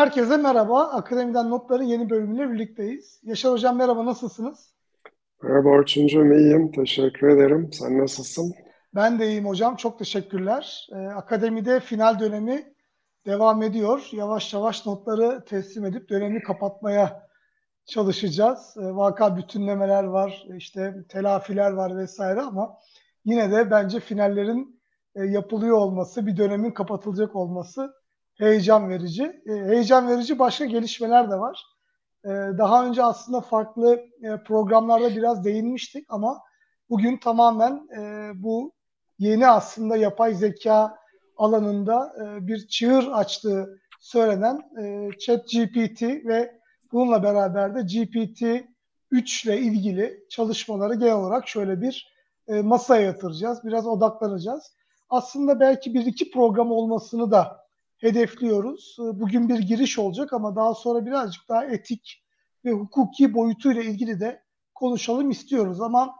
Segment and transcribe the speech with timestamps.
[0.00, 0.82] Herkese merhaba.
[0.82, 3.20] Akademiden Notların yeni bölümüyle birlikteyiz.
[3.22, 4.74] Yaşar Hocam merhaba, nasılsınız?
[5.42, 6.72] Merhaba Orçuncuğum, iyiyim.
[6.72, 7.70] Teşekkür ederim.
[7.72, 8.54] Sen nasılsın?
[8.94, 9.76] Ben de iyiyim hocam.
[9.76, 10.88] Çok teşekkürler.
[10.92, 12.74] Ee, akademide final dönemi
[13.26, 14.08] devam ediyor.
[14.12, 17.26] Yavaş yavaş notları teslim edip dönemi kapatmaya
[17.86, 18.76] çalışacağız.
[18.76, 22.78] Ee, vaka bütünlemeler var, işte telafiler var vesaire ama
[23.24, 24.80] yine de bence finallerin
[25.14, 27.99] e, yapılıyor olması, bir dönemin kapatılacak olması
[28.40, 29.42] heyecan verici.
[29.46, 31.62] E, heyecan verici başka gelişmeler de var.
[32.24, 32.28] E,
[32.58, 36.42] daha önce aslında farklı e, programlarda biraz değinmiştik ama
[36.90, 37.88] bugün tamamen
[38.34, 38.72] bu
[39.18, 40.98] yeni aslında yapay zeka
[41.36, 46.60] alanında bir çığır açtığı söylenen e, ChatGPT ve
[46.92, 48.66] bununla beraber de GPT
[49.10, 52.14] 3 ile ilgili çalışmaları genel olarak şöyle bir
[52.48, 53.64] masaya yatıracağız.
[53.64, 54.72] Biraz odaklanacağız.
[55.10, 57.59] Aslında belki bir iki program olmasını da
[58.00, 58.96] hedefliyoruz.
[59.00, 62.24] Ee, bugün bir giriş olacak ama daha sonra birazcık daha etik
[62.64, 64.42] ve hukuki boyutuyla ilgili de
[64.74, 66.16] konuşalım istiyoruz ama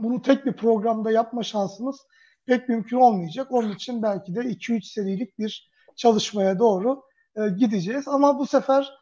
[0.00, 2.06] bunu tek bir programda yapma şansımız
[2.46, 3.46] pek mümkün olmayacak.
[3.50, 7.02] Onun için belki de 2-3 serilik bir çalışmaya doğru
[7.36, 8.08] e, gideceğiz.
[8.08, 8.92] Ama bu sefer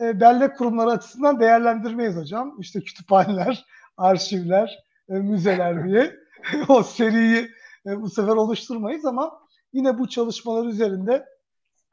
[0.00, 2.56] e, bellek kurumları açısından değerlendirmeyiz hocam.
[2.60, 6.16] İşte kütüphaneler, arşivler, e, müzeler diye
[6.68, 7.48] o seriyi
[7.86, 9.40] e, bu sefer oluşturmayız ama
[9.72, 11.31] yine bu çalışmalar üzerinde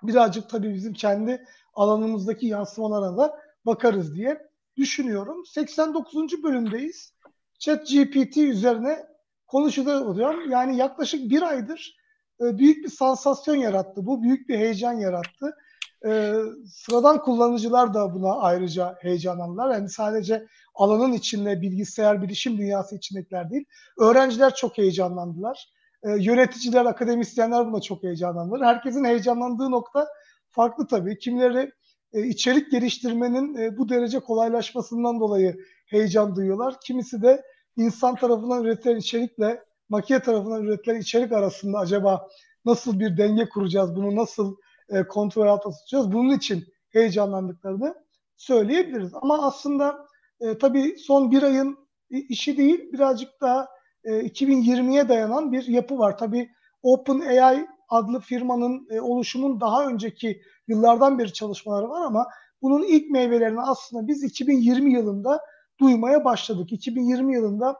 [0.03, 5.45] birazcık tabii bizim kendi alanımızdaki yansımalara da bakarız diye düşünüyorum.
[5.45, 6.43] 89.
[6.43, 7.13] bölümdeyiz.
[7.59, 9.05] Chat GPT üzerine
[9.47, 10.51] konuşuda oluyorum.
[10.51, 11.99] Yani yaklaşık bir aydır
[12.41, 14.05] e, büyük bir sansasyon yarattı.
[14.05, 15.57] Bu büyük bir heyecan yarattı.
[16.05, 16.33] E,
[16.67, 19.73] sıradan kullanıcılar da buna ayrıca heyecanlandılar.
[19.73, 23.65] Yani sadece alanın içinde bilgisayar bilişim dünyası içindekiler değil.
[23.97, 25.73] Öğrenciler çok heyecanlandılar.
[26.03, 28.61] E, yöneticiler, akademisyenler buna çok heyecanlanır.
[28.61, 30.07] Herkesin heyecanlandığı nokta
[30.49, 31.19] farklı tabii.
[31.19, 31.71] Kimileri
[32.13, 36.75] e, içerik geliştirmenin e, bu derece kolaylaşmasından dolayı heyecan duyuyorlar.
[36.81, 37.43] Kimisi de
[37.77, 42.27] insan tarafından üretilen içerikle makine tarafından üretilen içerik arasında acaba
[42.65, 44.55] nasıl bir denge kuracağız, bunu nasıl
[44.89, 47.95] e, kontrol altında tutacağız, bunun için heyecanlandıklarını
[48.37, 49.11] söyleyebiliriz.
[49.13, 50.07] Ama aslında
[50.39, 51.77] e, tabii son bir ayın
[52.09, 53.67] işi değil, birazcık daha
[54.03, 56.17] e, 2020'ye dayanan bir yapı var.
[56.17, 56.49] Tabii
[56.83, 62.27] OpenAI adlı firmanın e, oluşumun daha önceki yıllardan beri çalışmaları var ama
[62.61, 65.39] bunun ilk meyvelerini aslında biz 2020 yılında
[65.79, 66.71] duymaya başladık.
[66.71, 67.77] 2020 yılında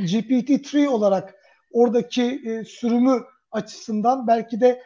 [0.00, 1.34] GPT-3 olarak
[1.72, 4.82] oradaki e, sürümü açısından belki de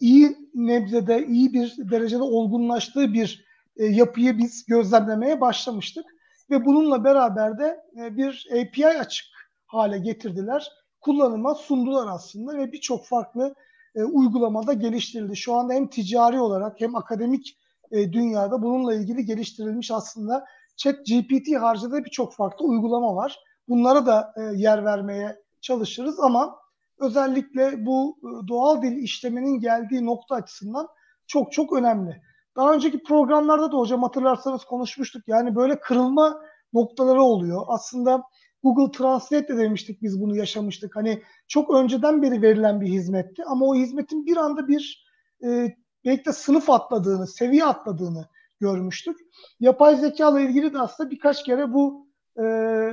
[0.00, 3.44] iyi nebzede, iyi bir derecede olgunlaştığı bir
[3.76, 6.04] e, yapıyı biz gözlemlemeye başlamıştık.
[6.50, 9.26] Ve bununla beraber de e, bir API açık
[9.68, 10.72] hale getirdiler.
[11.00, 13.54] Kullanıma sundular aslında ve birçok farklı
[13.94, 15.36] e, uygulamada geliştirildi.
[15.36, 17.58] Şu anda hem ticari olarak hem akademik
[17.90, 20.44] e, dünyada bununla ilgili geliştirilmiş aslında
[20.76, 23.38] Chat GPT haricinde birçok farklı uygulama var.
[23.68, 26.56] Bunlara da e, yer vermeye çalışırız ama
[26.98, 30.88] özellikle bu e, doğal dil işlemenin geldiği nokta açısından
[31.26, 32.22] çok çok önemli.
[32.56, 35.22] Daha önceki programlarda da hocam hatırlarsanız konuşmuştuk.
[35.26, 36.40] Yani böyle kırılma
[36.72, 37.64] noktaları oluyor.
[37.66, 38.22] Aslında
[38.62, 40.96] Google Translate de demiştik biz bunu yaşamıştık.
[40.96, 45.06] Hani çok önceden beri verilen bir hizmetti ama o hizmetin bir anda bir
[45.44, 48.28] e, belki de sınıf atladığını, seviye atladığını
[48.60, 49.16] görmüştük.
[49.60, 52.08] Yapay zeka ile ilgili de aslında birkaç kere bu
[52.38, 52.42] e,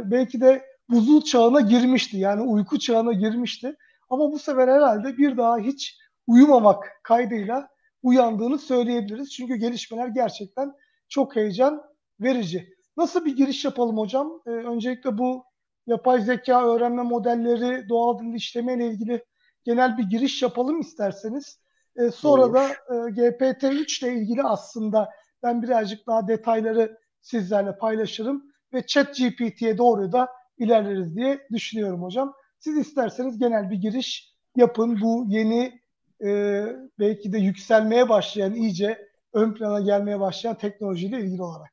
[0.05, 2.17] belki de buzul çağına girmişti.
[2.17, 3.75] Yani uyku çağına girmişti.
[4.09, 5.97] Ama bu sefer herhalde bir daha hiç
[6.27, 7.69] uyumamak kaydıyla
[8.03, 9.31] uyandığını söyleyebiliriz.
[9.31, 10.73] Çünkü gelişmeler gerçekten
[11.09, 11.83] çok heyecan
[12.19, 12.75] verici.
[12.97, 14.41] Nasıl bir giriş yapalım hocam?
[14.47, 15.43] Ee, öncelikle bu
[15.87, 19.25] yapay zeka öğrenme modelleri, doğal dil işleme ile ilgili
[19.63, 21.59] genel bir giriş yapalım isterseniz.
[21.95, 22.53] E, sonra Olur.
[22.53, 25.09] da e, GPT-3 ile ilgili aslında
[25.43, 32.33] ben birazcık daha detayları sizlerle paylaşırım ve Chat GPT'ye doğru da ilerleriz diye düşünüyorum hocam.
[32.59, 35.01] Siz isterseniz genel bir giriş yapın.
[35.01, 35.79] Bu yeni
[36.25, 36.61] e,
[36.99, 41.71] belki de yükselmeye başlayan, iyice ön plana gelmeye başlayan teknolojiyle ilgili olarak.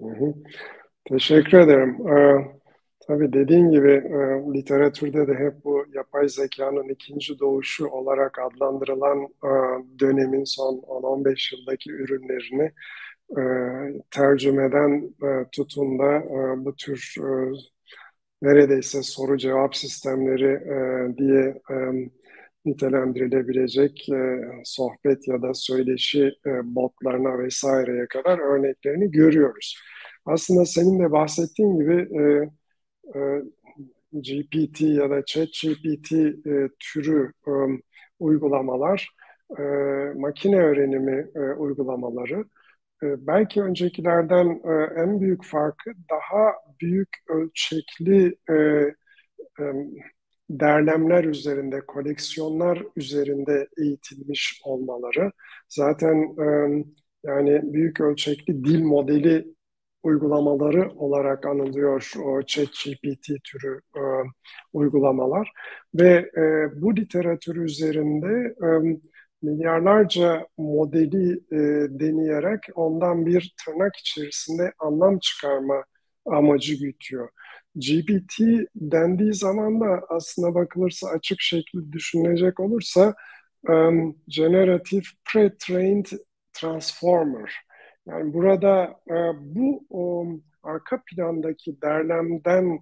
[0.00, 0.34] Hı hı.
[1.08, 2.08] Teşekkür ederim.
[2.08, 2.61] Ee,
[3.08, 4.18] Tabii dediğin gibi e,
[4.54, 9.50] literatürde de hep bu yapay zekanın ikinci doğuşu olarak adlandırılan e,
[10.00, 12.72] dönemin son 10-15 yıldaki ürünlerini
[13.38, 13.42] e,
[14.10, 17.26] tercümeden e, tutun da e, bu tür e,
[18.42, 21.76] neredeyse soru cevap sistemleri e, diye e,
[22.64, 29.76] nitelendirilebilecek e, sohbet ya da söyleşi e, botlarına vesaireye kadar örneklerini görüyoruz.
[30.26, 32.50] Aslında senin de bahsettiğin gibi e,
[33.14, 33.42] e,
[34.12, 36.12] GPT ya da ChatGPT
[36.46, 37.52] e, türü e,
[38.18, 39.08] uygulamalar
[39.58, 39.62] e,
[40.16, 42.44] makine öğrenimi e, uygulamaları.
[43.02, 48.54] E, belki öncekilerden e, en büyük farkı daha büyük ölçekli e,
[49.60, 49.64] e,
[50.50, 55.32] derlemler üzerinde, koleksiyonlar üzerinde eğitilmiş olmaları.
[55.68, 56.84] Zaten e,
[57.24, 59.54] yani büyük ölçekli dil modeli
[60.02, 64.02] uygulamaları olarak anılıyor o ChatGPT türü e,
[64.72, 65.52] uygulamalar
[65.94, 66.42] ve e,
[66.82, 68.98] bu literatür üzerinde e,
[69.42, 71.58] milyarlarca modeli e,
[72.00, 75.84] deneyerek ondan bir tırnak içerisinde anlam çıkarma
[76.26, 77.28] amacı gütüyor.
[77.74, 78.40] GPT
[78.74, 83.14] dendiği zaman da aslına bakılırsa açık şekilde düşünecek olursa
[83.68, 86.18] um, Generative Pre-Trained
[86.52, 87.71] Transformer.
[88.06, 89.14] Yani burada e,
[89.54, 90.26] bu o,
[90.62, 92.80] arka plandaki derlemden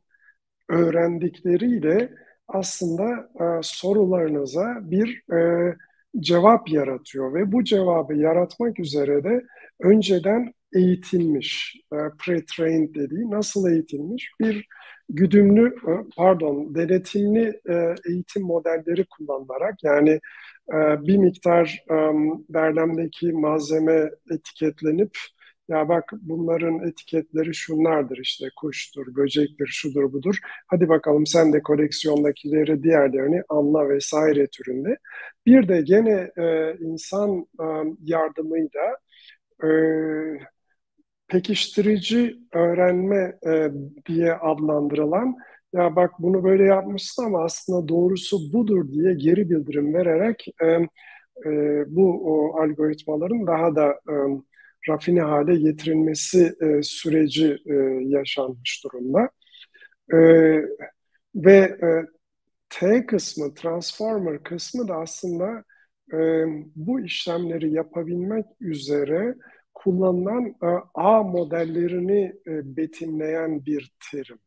[0.69, 2.13] öğrendikleriyle
[2.49, 5.75] aslında e, sorularınıza bir e,
[6.21, 9.43] cevap yaratıyor ve bu cevabı yaratmak üzere de
[9.82, 14.31] önceden eğitilmiş, e, pre-trained dediği nasıl eğitilmiş?
[14.41, 14.67] Bir
[15.09, 20.21] güdümlü, e, pardon, denetimli e, eğitim modelleri kullanılarak yani
[21.06, 21.85] bir miktar
[22.49, 25.11] derlemdeki malzeme etiketlenip
[25.71, 30.37] ya bak bunların etiketleri şunlardır işte kuştur, böcektir, şudur budur.
[30.67, 34.97] Hadi bakalım sen de koleksiyondakileri diğerlerini anla vesaire türünde.
[35.47, 37.65] Bir de gene e, insan e,
[38.05, 38.97] yardımıyla
[39.65, 39.71] e,
[41.29, 43.71] pekiştirici öğrenme e,
[44.07, 45.37] diye adlandırılan
[45.73, 50.67] ya bak bunu böyle yapmışsın ama aslında doğrusu budur diye geri bildirim vererek e,
[51.47, 54.15] e, bu o algoritmaların daha da e,
[54.89, 57.75] rafine hale getirilmesi e, süreci e,
[58.09, 59.31] yaşanmış durumda.
[60.12, 60.19] E,
[61.35, 62.07] ve e,
[62.71, 65.65] T kısmı, transformer kısmı da aslında
[66.12, 66.47] e,
[66.77, 69.35] bu işlemleri yapabilmek üzere
[69.75, 74.39] kullanılan e, A modellerini e, betimleyen bir terim.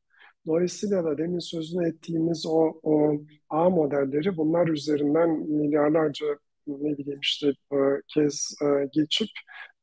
[0.48, 3.14] Dolayısıyla da demin sözünü ettiğimiz o, o
[3.50, 6.26] A modelleri bunlar üzerinden milyarlarca
[6.68, 7.78] ne bileyim işte e,
[8.08, 9.28] kez e, geçip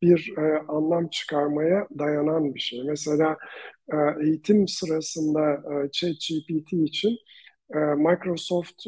[0.03, 2.83] bir e, anlam çıkarmaya dayanan bir şey.
[2.85, 3.37] Mesela
[4.23, 5.63] eğitim sırasında
[5.93, 7.17] ChatGPT için
[7.97, 8.87] Microsoft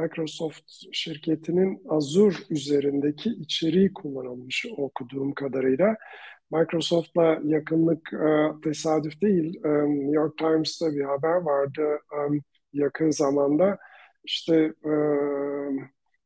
[0.00, 5.96] Microsoft şirketinin Azure üzerindeki içeriği kullanılmış okuduğum kadarıyla.
[6.50, 8.10] Microsoft'la yakınlık
[8.64, 9.60] tesadüf değil.
[9.64, 11.98] New York Times'ta bir haber vardı
[12.72, 13.78] yakın zamanda.
[14.24, 14.72] İşte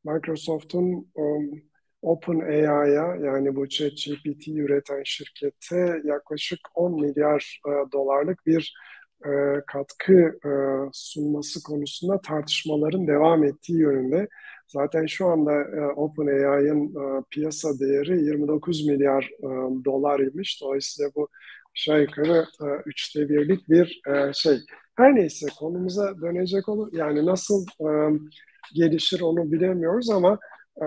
[0.04, 1.62] Microsoft'un um,
[2.02, 8.74] OpenAI'ya yani bu ChatGPT üreten şirkete yaklaşık 10 milyar e, dolarlık bir
[9.26, 9.30] e,
[9.66, 10.50] katkı e,
[10.92, 14.28] sunması konusunda tartışmaların devam ettiği yönünde.
[14.66, 19.48] Zaten şu anda e, OpenAI'ın e, piyasa değeri 29 milyar e,
[19.84, 20.60] dolar imiş.
[20.62, 21.28] Dolayısıyla bu
[21.76, 24.58] aşağı yukarı e, üçte birlik bir e, şey.
[24.96, 26.88] Her neyse konumuza dönecek olur.
[26.92, 27.88] Yani nasıl e,
[28.74, 30.38] gelişir onu bilemiyoruz ama
[30.82, 30.86] e,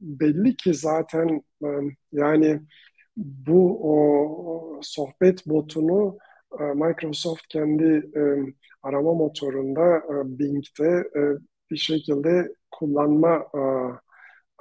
[0.00, 1.68] belli ki zaten e,
[2.12, 2.60] yani
[3.16, 6.18] bu o, sohbet botunu
[6.74, 7.84] Microsoft kendi
[8.16, 8.22] e,
[8.82, 11.20] arama motorunda e, Bing'de e,
[11.70, 13.60] bir şekilde kullanma e,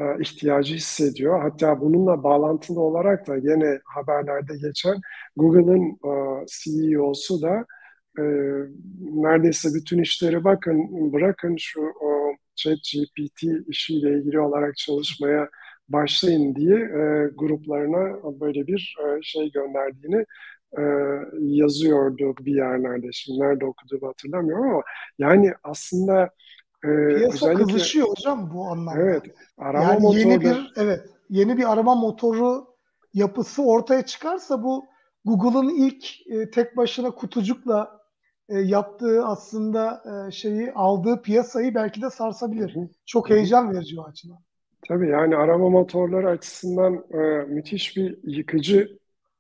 [0.03, 1.41] e, ihtiyacı hissediyor.
[1.41, 5.01] Hatta bununla bağlantılı olarak da yine haberlerde geçen
[5.35, 7.65] Google'ın e, CEO'su da
[8.19, 8.23] e,
[8.99, 15.49] neredeyse bütün işleri bakın bırakın şu o ChatGPT işiyle ilgili olarak çalışmaya
[15.89, 20.25] başlayın diye e, gruplarına böyle bir e, şey gönderdiğini
[20.77, 20.83] e,
[21.39, 23.07] yazıyordu bir yerlerde.
[23.11, 24.81] Şimdi nerede okuduğumu hatırlamıyorum ama
[25.19, 26.29] yani aslında
[26.83, 29.01] e, Piyasa özellikle, kızışıyor hocam bu anlamda.
[29.01, 29.23] Evet.
[29.57, 32.67] Arama yani motoru yeni bir evet yeni bir arama motoru
[33.13, 34.85] yapısı ortaya çıkarsa bu
[35.25, 37.99] Google'ın ilk e, tek başına kutucukla
[38.49, 42.75] e, yaptığı aslında e, şeyi aldığı piyasayı belki de sarsabilir.
[42.75, 42.89] Hı hı.
[43.05, 44.37] Çok heyecan verici o açıdan.
[44.87, 48.98] Tabii yani arama motorları açısından e, müthiş bir yıkıcı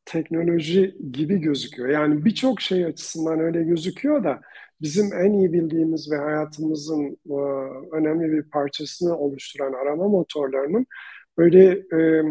[0.09, 1.89] teknoloji gibi gözüküyor.
[1.89, 4.41] Yani birçok şey açısından öyle gözüküyor da
[4.81, 7.35] bizim en iyi bildiğimiz ve hayatımızın e,
[7.91, 10.85] önemli bir parçasını oluşturan arama motorlarının
[11.37, 12.23] böyle e,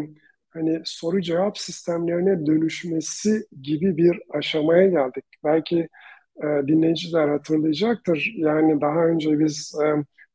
[0.49, 5.25] hani soru cevap sistemlerine dönüşmesi gibi bir aşamaya geldik.
[5.43, 5.89] Belki
[6.43, 8.33] e, dinleyiciler hatırlayacaktır.
[8.37, 9.87] Yani daha önce biz e,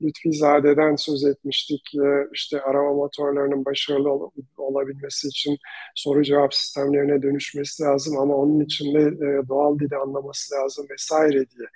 [0.05, 1.95] Lütfi Zade'den söz etmiştik.
[1.95, 5.59] E, işte arama motorlarının başarılı ol, olabilmesi için
[5.95, 11.45] soru cevap sistemlerine dönüşmesi lazım ama onun için de e, doğal dili anlaması lazım vesaire
[11.51, 11.69] diye.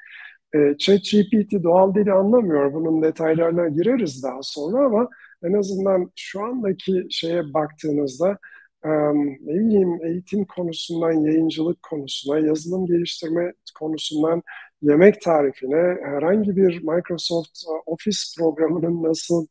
[0.55, 2.75] E, ChatGPT doğal dili anlamıyor.
[2.75, 5.09] Bunun detaylarına gireriz daha sonra ama
[5.43, 8.39] en azından şu andaki şeye baktığınızda
[8.85, 14.43] ne bileyim eğitim konusundan yayıncılık konusuna, yazılım geliştirme konusundan
[14.83, 19.47] yemek tarifine, herhangi bir Microsoft Office programının nasıl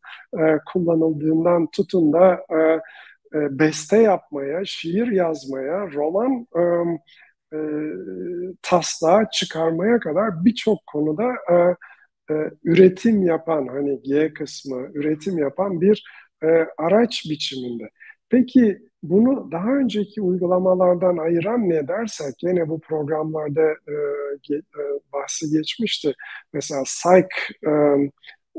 [0.73, 2.45] kullanıldığından tutun da
[3.33, 6.47] beste yapmaya, şiir yazmaya, roman
[7.53, 7.57] e,
[8.61, 11.55] taslağı çıkarmaya kadar birçok konuda e,
[12.33, 16.03] e, üretim yapan, hani G kısmı üretim yapan bir
[16.43, 17.89] e, araç biçiminde.
[18.29, 23.95] Peki bunu daha önceki uygulamalardan ayıran ne dersek, yine bu programlarda e,
[24.43, 26.13] ge, e, bahsi geçmişti.
[26.53, 27.27] Mesela Psych
[27.67, 27.71] e,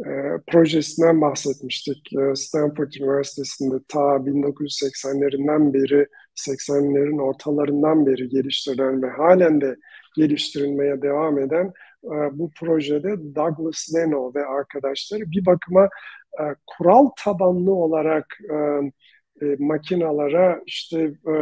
[0.06, 0.12] e,
[0.46, 2.12] projesinden bahsetmiştik.
[2.12, 9.76] E, Stanford Üniversitesi'nde ta 1980'lerinden beri 80'lerin ortalarından beri geliştirilen ve halen de
[10.16, 11.72] geliştirilmeye devam eden
[12.04, 15.88] e, bu projede Douglas Leno ve arkadaşları bir bakıma
[16.40, 18.56] e, kural tabanlı olarak e,
[19.42, 21.32] e, makinalara işte e,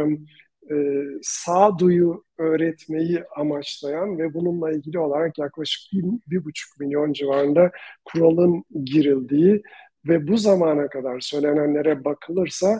[0.71, 0.75] e,
[1.21, 7.71] sağduyu öğretmeyi amaçlayan ve bununla ilgili olarak yaklaşık bir, bir buçuk milyon civarında
[8.05, 9.61] kuralın girildiği
[10.07, 12.79] ve bu zamana kadar söylenenlere bakılırsa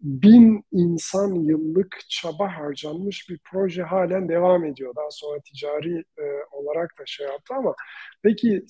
[0.00, 4.94] bin insan yıllık çaba harcanmış bir proje halen devam ediyor.
[4.96, 7.74] Daha sonra ticari e, olarak da şey yaptı ama
[8.22, 8.66] peki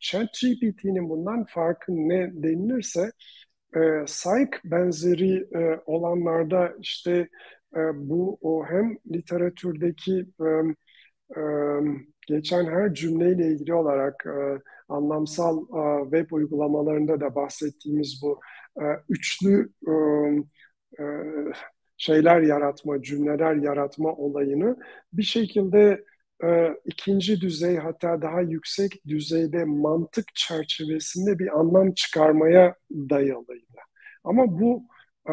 [0.00, 3.12] ChatGPT'nin bundan farkı ne denilirse
[3.76, 7.28] e, Psych benzeri e, olanlarda işte
[7.76, 10.46] e, bu o hem literatürdeki e,
[11.40, 11.42] e,
[12.26, 18.40] geçen her cümleyle ilgili olarak e, anlamsal e, web uygulamalarında da bahsettiğimiz bu
[18.80, 19.92] e, üçlü e,
[21.02, 21.04] e,
[21.96, 24.76] şeyler yaratma, cümleler yaratma olayını
[25.12, 26.04] bir şekilde
[26.44, 33.78] e, ikinci düzey hatta daha yüksek düzeyde mantık çerçevesinde bir anlam çıkarmaya dayalıydı.
[34.24, 34.84] Ama bu
[35.28, 35.32] e,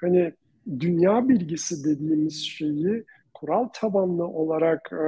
[0.00, 0.32] hani
[0.80, 5.04] dünya bilgisi dediğimiz şeyi kural tabanlı olarak e,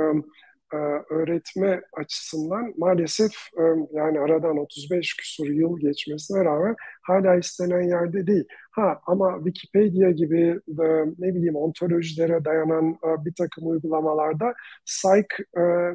[0.73, 0.77] e,
[1.15, 8.45] öğretme açısından maalesef e, yani aradan 35 küsur yıl geçmesine rağmen hala istenen yerde değil.
[8.71, 10.87] Ha ama Wikipedia gibi e,
[11.19, 14.55] ne bileyim ontolojilere dayanan bir takım uygulamalarda
[14.87, 15.29] psych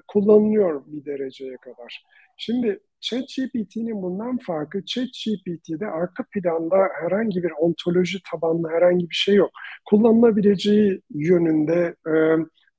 [0.08, 2.06] kullanılıyor bir dereceye kadar.
[2.38, 9.52] Şimdi ChatGPT'nin bundan farkı ChatGPT'de arka planda herhangi bir ontoloji tabanlı herhangi bir şey yok.
[9.86, 12.14] Kullanılabileceği yönünde e,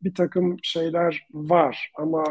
[0.02, 2.24] bir takım şeyler var ama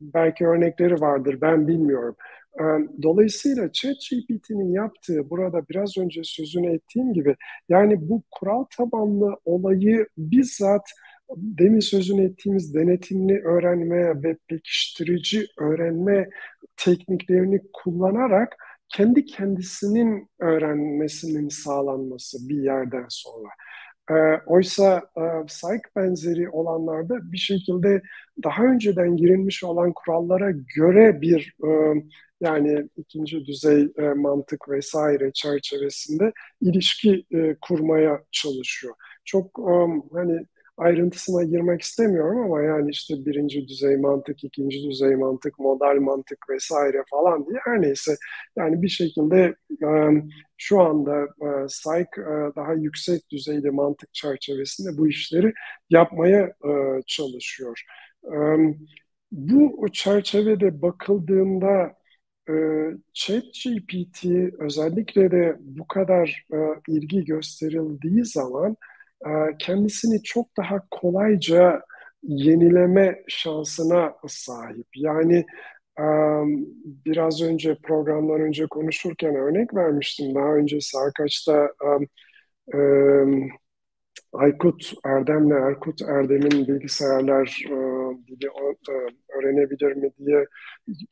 [0.00, 2.16] belki örnekleri vardır ben bilmiyorum.
[2.60, 2.62] Ee,
[3.02, 7.36] dolayısıyla ChatGPT'nin yaptığı burada biraz önce sözünü ettiğim gibi
[7.68, 10.90] yani bu kural tabanlı olayı bizzat
[11.36, 16.28] demin sözünü ettiğimiz denetimli öğrenme ve pekiştirici öğrenme
[16.76, 18.56] tekniklerini kullanarak
[18.88, 23.48] kendi kendisinin öğrenmesinin sağlanması bir yerden sonra.
[24.10, 24.14] E,
[24.46, 28.02] oysa e, psych benzeri olanlarda bir şekilde
[28.44, 31.68] daha önceden girilmiş olan kurallara göre bir e,
[32.40, 38.94] yani ikinci düzey e, mantık vesaire çerçevesinde ilişki e, kurmaya çalışıyor.
[39.24, 40.46] Çok um, hani
[40.78, 47.04] ayrıntısına girmek istemiyorum ama yani işte birinci düzey mantık, ikinci düzey mantık, modal mantık vesaire
[47.10, 48.16] falan diye her neyse
[48.56, 49.54] yani bir şekilde
[50.56, 51.26] şu anda
[51.68, 52.22] SAIK e,
[52.56, 55.52] daha yüksek düzeyde mantık çerçevesinde bu işleri
[55.90, 56.52] yapmaya
[57.06, 57.82] çalışıyor.
[59.32, 61.94] Bu çerçevede bakıldığında
[63.12, 64.24] ChatGPT
[64.58, 66.46] özellikle de bu kadar
[66.88, 68.76] ilgi gösterildiği zaman
[69.58, 71.82] kendisini çok daha kolayca
[72.22, 74.86] yenileme şansına sahip.
[74.96, 75.46] Yani
[77.06, 80.34] biraz önce programdan önce konuşurken örnek vermiştim.
[80.34, 81.68] Daha önce Sarkaç'ta
[84.32, 87.62] Aykut Erdem'le Erkut Erdem'in bilgisayarlar
[88.28, 88.48] dili
[89.36, 90.46] öğrenebilir mi diye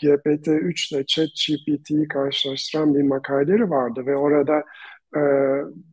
[0.02, 4.64] GPT-3 ile ChatGPT'yi karşılaştıran bir makaleleri vardı ve orada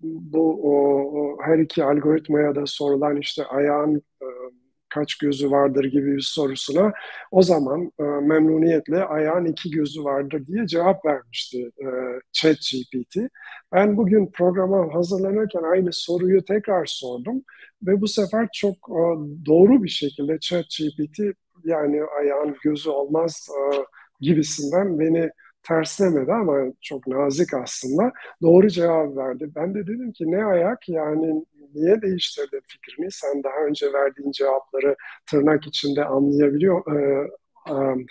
[0.02, 4.04] bu o, her iki algoritmaya da sorulan işte ayağın
[4.94, 6.94] kaç gözü vardır gibi bir sorusuna
[7.32, 11.88] o zaman e, memnuniyetle ayağın iki gözü vardır diye cevap vermişti e,
[12.32, 13.18] ChatGPT.
[13.72, 17.44] Ben bugün programa hazırlanırken aynı soruyu tekrar sordum
[17.84, 19.02] ve bu sefer çok e,
[19.46, 21.20] doğru bir şekilde ChatGPT
[21.64, 23.62] yani ayağın gözü olmaz e,
[24.22, 25.30] gibisinden beni
[25.64, 28.12] terslemedi ama çok nazik aslında.
[28.42, 29.52] Doğru cevap verdi.
[29.56, 33.12] Ben de dedim ki ne ayak yani niye değiştirdin fikrini?
[33.12, 34.96] Sen daha önce verdiğin cevapları
[35.32, 37.30] tırnak içinde anlayabiliyor, e,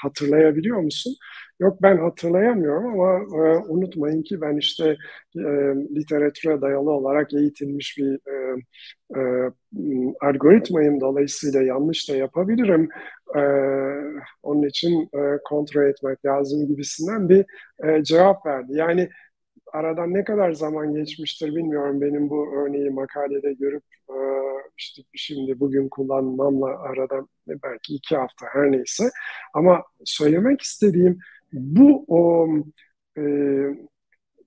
[0.03, 1.15] hatırlayabiliyor musun?
[1.63, 4.97] Yok ben hatırlayamıyorum ama e, unutmayın ki ben işte
[5.37, 5.41] e,
[5.97, 8.57] literatüre dayalı olarak eğitilmiş bir e,
[9.17, 9.21] e,
[10.21, 11.01] algoritmayım.
[11.01, 12.89] Dolayısıyla yanlış da yapabilirim.
[13.37, 13.43] E,
[14.43, 17.45] onun için e, kontrol etmek lazım gibisinden bir
[17.85, 18.73] e, cevap verdi.
[18.75, 19.09] Yani
[19.73, 22.01] aradan ne kadar zaman geçmiştir bilmiyorum.
[22.01, 24.17] Benim bu örneği makalede görüp e,
[24.79, 29.05] işte şimdi bugün kullanmamla aradan belki iki hafta her neyse.
[29.55, 31.19] Ama söylemek istediğim
[31.53, 32.49] bu o
[33.19, 33.23] e,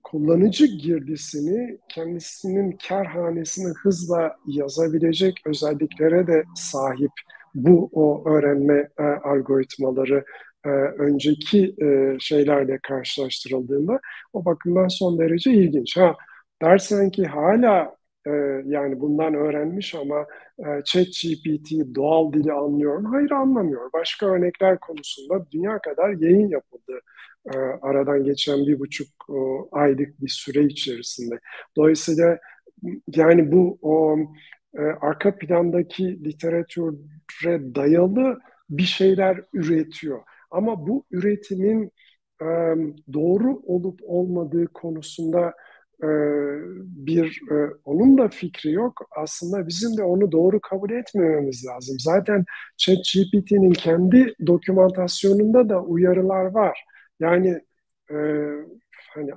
[0.04, 7.12] kullanıcı girdisini kendisinin karhanesini hızla yazabilecek özelliklere de sahip
[7.54, 10.24] bu o öğrenme e, algoritmaları
[10.64, 14.00] e, önceki e, şeylerle karşılaştırıldığında
[14.32, 15.96] o bakımdan son derece ilginç.
[15.96, 16.16] Ha
[16.62, 17.96] dersen ki hala
[18.26, 18.30] e,
[18.66, 20.26] yani bundan öğrenmiş ama
[20.58, 23.08] e, chat GPT doğal dili anlıyor mu?
[23.12, 23.92] Hayır anlamıyor.
[23.92, 27.00] Başka örnekler konusunda dünya kadar yayın yapıldı
[27.54, 29.08] e, aradan geçen bir buçuk
[29.72, 31.40] aylık bir süre içerisinde.
[31.76, 32.38] Dolayısıyla
[33.16, 34.18] yani bu o
[34.78, 38.38] e, arka plandaki literatüre dayalı
[38.70, 40.20] bir şeyler üretiyor.
[40.50, 41.92] Ama bu üretimin
[43.12, 45.54] doğru olup olmadığı konusunda
[46.02, 46.08] e,
[47.06, 49.08] bir e, onun da fikri yok.
[49.16, 51.96] Aslında bizim de onu doğru kabul etmememiz lazım.
[51.98, 52.44] Zaten
[52.76, 56.84] ChatGPT'nin kendi dokümantasyonunda da uyarılar var.
[57.20, 57.60] Yani
[58.10, 58.16] e,
[59.14, 59.30] hani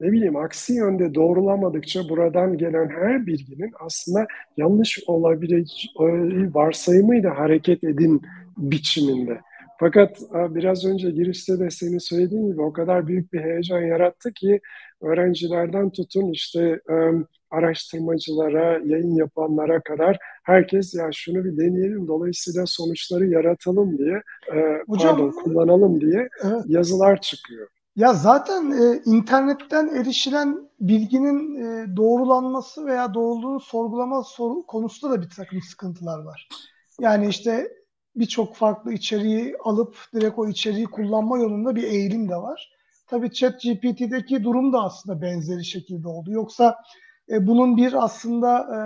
[0.00, 4.26] ne bileyim aksi yönde doğrulamadıkça buradan gelen her bilginin aslında
[4.56, 8.22] yanlış olabileceği varsayımıyla hareket edin
[8.56, 9.40] biçiminde.
[9.80, 14.60] Fakat biraz önce girişte de senin söylediğin gibi o kadar büyük bir heyecan yarattı ki
[15.00, 16.80] öğrencilerden tutun işte
[17.50, 24.22] araştırmacılara, yayın yapanlara kadar herkes ya şunu bir deneyelim dolayısıyla sonuçları yaratalım diye
[24.88, 26.62] Hocam, pardon kullanalım diye evet.
[26.66, 27.68] yazılar çıkıyor.
[27.96, 35.30] Ya zaten e, internetten erişilen bilginin e, doğrulanması veya doğruluğunu sorgulama soru, konusunda da bir
[35.30, 36.48] takım sıkıntılar var.
[37.00, 37.68] Yani işte
[38.16, 42.72] birçok farklı içeriği alıp direkt o içeriği kullanma yolunda bir eğilim de var.
[43.06, 46.32] Tabii ChatGPT'deki durum da aslında benzeri şekilde oldu.
[46.32, 46.76] Yoksa
[47.30, 48.78] e, bunun bir aslında e,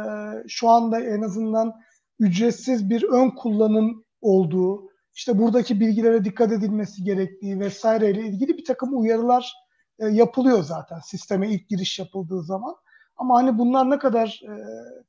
[0.48, 1.74] şu anda en azından
[2.18, 9.00] ücretsiz bir ön kullanım olduğu, işte buradaki bilgilere dikkat edilmesi gerektiği vesaireyle ilgili bir takım
[9.00, 9.52] uyarılar
[9.98, 12.74] e, yapılıyor zaten sisteme ilk giriş yapıldığı zaman.
[13.16, 14.52] Ama hani bunlar ne kadar e,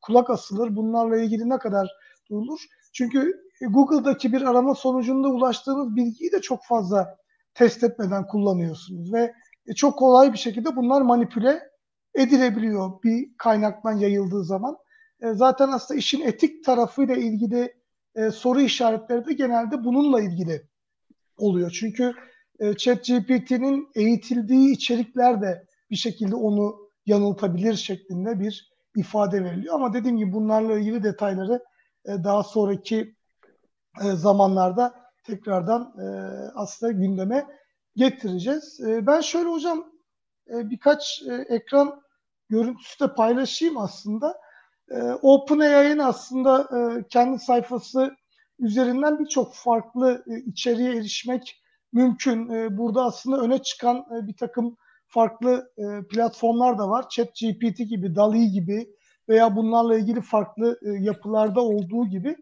[0.01, 1.89] kulak asılır, bunlarla ilgili ne kadar
[2.29, 2.59] durulur?
[2.93, 7.17] Çünkü e, Google'daki bir arama sonucunda ulaştığınız bilgiyi de çok fazla
[7.53, 9.33] test etmeden kullanıyorsunuz ve
[9.67, 11.61] e, çok kolay bir şekilde bunlar manipüle
[12.15, 14.77] edilebiliyor bir kaynaktan yayıldığı zaman.
[15.21, 17.81] E, zaten aslında işin etik tarafıyla ilgili
[18.33, 20.67] soru işaretleri de genelde bununla ilgili
[21.37, 21.71] oluyor.
[21.79, 22.13] Çünkü
[22.77, 26.75] ChatGPT'nin eğitildiği içerikler de bir şekilde onu
[27.05, 29.75] yanıltabilir şeklinde bir ifade veriliyor.
[29.75, 31.63] Ama dediğim gibi bunlarla ilgili detayları
[32.05, 33.15] daha sonraki
[33.99, 36.05] e, zamanlarda tekrardan e,
[36.55, 37.47] aslında gündeme
[37.95, 38.79] getireceğiz.
[38.79, 39.91] E, ben şöyle hocam
[40.47, 42.01] birkaç ekran
[42.49, 44.37] görüntüsü de paylaşayım aslında.
[45.21, 46.67] OpenAI'nin aslında
[47.09, 48.15] kendi sayfası
[48.59, 51.61] üzerinden birçok farklı içeriğe erişmek
[51.93, 52.49] mümkün.
[52.77, 55.71] Burada aslında öne çıkan bir takım farklı
[56.09, 57.09] platformlar da var.
[57.09, 58.95] ChatGPT gibi, DALI gibi
[59.31, 62.35] veya bunlarla ilgili farklı yapılarda olduğu gibi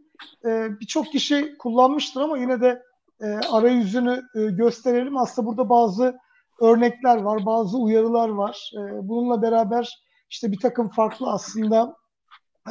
[0.46, 2.84] e, birçok kişi kullanmıştır ama yine de
[3.22, 5.18] e, arayüzünü e, gösterelim.
[5.18, 6.20] Aslında burada bazı
[6.62, 8.72] örnekler var, bazı uyarılar var.
[8.76, 10.00] E, bununla beraber
[10.30, 11.96] işte bir takım farklı aslında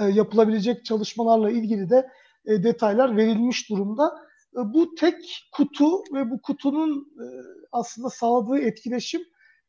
[0.01, 2.09] e, yapılabilecek çalışmalarla ilgili de
[2.47, 4.19] e, detaylar verilmiş durumda.
[4.55, 7.27] E, bu tek kutu ve bu kutunun e,
[7.73, 9.21] aslında sağladığı etkileşim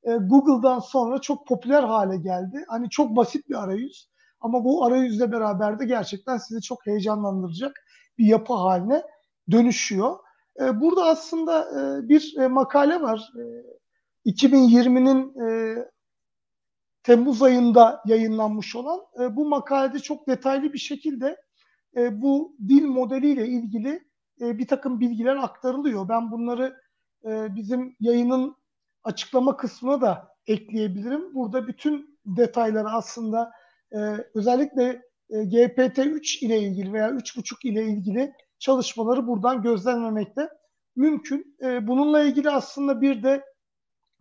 [0.04, 2.66] e, Google'dan sonra çok popüler hale geldi.
[2.68, 4.10] Hani çok basit bir arayüz.
[4.42, 7.86] Ama bu arayüzle beraber de gerçekten sizi çok heyecanlandıracak
[8.18, 9.04] bir yapı haline
[9.52, 10.18] dönüşüyor.
[10.60, 13.32] E, burada aslında e, bir e, makale var.
[14.26, 15.36] 2020'nin
[17.04, 19.00] Temmuz ayında yayınlanmış olan.
[19.36, 21.38] Bu makalede çok detaylı bir şekilde
[22.12, 24.04] bu dil modeliyle ilgili
[24.40, 26.10] bir takım bilgiler aktarılıyor.
[26.10, 26.76] Ben bunları
[27.26, 28.56] bizim yayının
[29.04, 31.36] açıklama kısmına da ekleyebilirim.
[31.36, 33.52] Burada bütün detayları aslında
[33.94, 33.98] e,
[34.36, 40.50] özellikle e, GPT-3 ile ilgili veya 3.5 ile ilgili çalışmaları buradan gözlemlemekte
[40.96, 41.58] mümkün.
[41.64, 43.46] E, bununla ilgili aslında bir de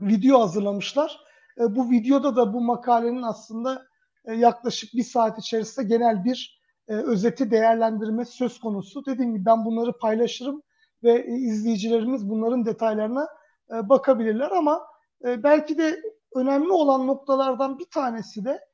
[0.00, 1.20] video hazırlamışlar.
[1.60, 3.86] E, bu videoda da bu makalenin aslında
[4.24, 9.06] e, yaklaşık bir saat içerisinde genel bir e, özeti değerlendirme söz konusu.
[9.06, 10.62] Dediğim gibi ben bunları paylaşırım
[11.02, 13.28] ve e, izleyicilerimiz bunların detaylarına
[13.70, 14.86] e, bakabilirler ama
[15.24, 16.00] e, belki de
[16.34, 18.67] önemli olan noktalardan bir tanesi de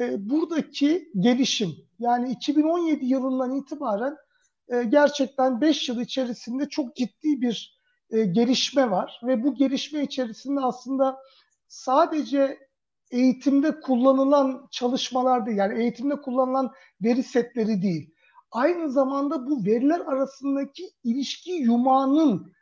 [0.00, 1.70] e, buradaki gelişim.
[1.98, 4.16] Yani 2017 yılından itibaren
[4.68, 10.60] e, gerçekten 5 yıl içerisinde çok ciddi bir e, gelişme var ve bu gelişme içerisinde
[10.60, 11.18] aslında
[11.68, 12.58] sadece
[13.10, 18.14] eğitimde kullanılan çalışmalar değil, yani eğitimde kullanılan veri setleri değil.
[18.50, 22.52] Aynı zamanda bu veriler arasındaki ilişki yumağının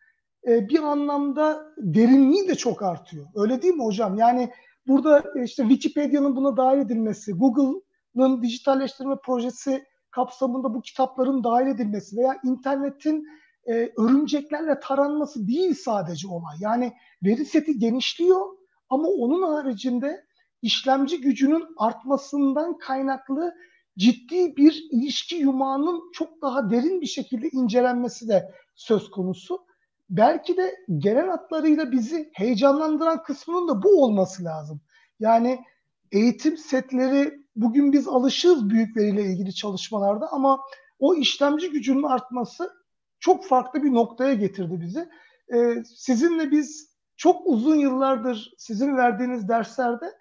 [0.47, 3.27] e, bir anlamda derinliği de çok artıyor.
[3.35, 4.19] Öyle değil mi hocam?
[4.19, 4.51] Yani
[4.89, 12.17] burada e, işte Wikipedia'nın buna dahil edilmesi, Google'ın dijitalleştirme projesi kapsamında bu kitapların dahil edilmesi
[12.17, 13.25] veya internetin
[13.67, 16.57] e, örümceklerle taranması değil sadece olay.
[16.61, 18.47] Yani veri seti genişliyor
[18.91, 20.25] ama onun haricinde
[20.63, 23.55] işlemci gücünün artmasından kaynaklı
[23.99, 29.68] ciddi bir ilişki yumağının çok daha derin bir şekilde incelenmesi de söz konusu.
[30.11, 34.81] Belki de genel hatlarıyla bizi heyecanlandıran kısmının da bu olması lazım.
[35.21, 35.65] Yani
[36.13, 40.61] eğitim setleri bugün biz alışığız büyük veriyle ilgili çalışmalarda ama
[40.99, 42.73] o işlemci gücünün artması
[43.21, 45.09] çok farklı bir noktaya getirdi bizi.
[45.55, 50.13] Ee, sizinle biz çok uzun yıllardır sizin verdiğiniz derslerde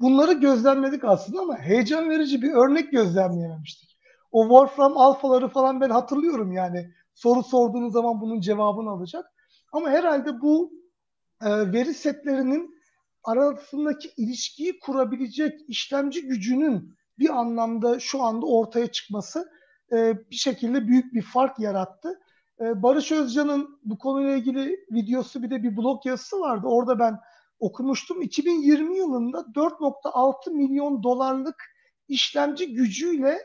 [0.00, 3.98] bunları gözlemledik aslında ama heyecan verici bir örnek gözlemleyememiştik.
[4.32, 6.90] O Wolfram alfaları falan ben hatırlıyorum yani.
[7.18, 9.26] Soru sorduğunuz zaman bunun cevabını alacak.
[9.72, 10.72] Ama herhalde bu
[11.42, 12.74] e, veri setlerinin
[13.24, 19.50] arasındaki ilişkiyi kurabilecek işlemci gücünün bir anlamda şu anda ortaya çıkması
[19.92, 22.20] e, bir şekilde büyük bir fark yarattı.
[22.60, 26.66] E, Barış Özcan'ın bu konuyla ilgili videosu bir de bir blog yazısı vardı.
[26.66, 27.18] Orada ben
[27.58, 28.22] okumuştum.
[28.22, 31.64] 2020 yılında 4.6 milyon dolarlık
[32.08, 33.38] işlemci gücüyle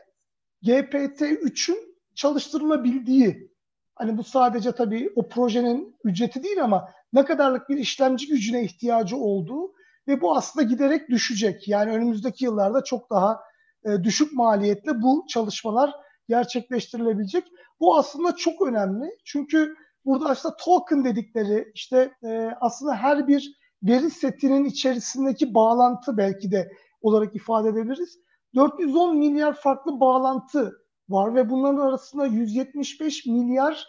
[0.62, 3.53] GPT-3'ün çalıştırılabildiği
[3.94, 9.16] hani bu sadece tabii o projenin ücreti değil ama ne kadarlık bir işlemci gücüne ihtiyacı
[9.16, 9.72] olduğu
[10.08, 11.68] ve bu aslında giderek düşecek.
[11.68, 13.40] Yani önümüzdeki yıllarda çok daha
[13.84, 15.92] e, düşük maliyetle bu çalışmalar
[16.28, 17.44] gerçekleştirilebilecek.
[17.80, 19.10] Bu aslında çok önemli.
[19.24, 26.50] Çünkü burada aslında token dedikleri işte e, aslında her bir veri setinin içerisindeki bağlantı belki
[26.50, 28.18] de olarak ifade edebiliriz.
[28.54, 33.86] 410 milyar farklı bağlantı var ve bunların arasında 175 milyar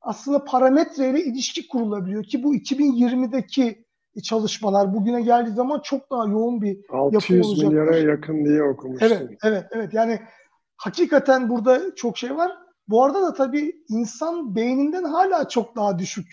[0.00, 3.84] aslında parametreyle ilişki kurulabiliyor ki bu 2020'deki
[4.22, 7.68] çalışmalar bugüne geldiği zaman çok daha yoğun bir 600 yapı olacak.
[7.68, 9.08] milyara yakın diye okumuştum.
[9.08, 9.94] Evet, evet, evet.
[9.94, 10.20] Yani
[10.76, 12.52] hakikaten burada çok şey var.
[12.88, 16.26] Bu arada da tabii insan beyninden hala çok daha düşük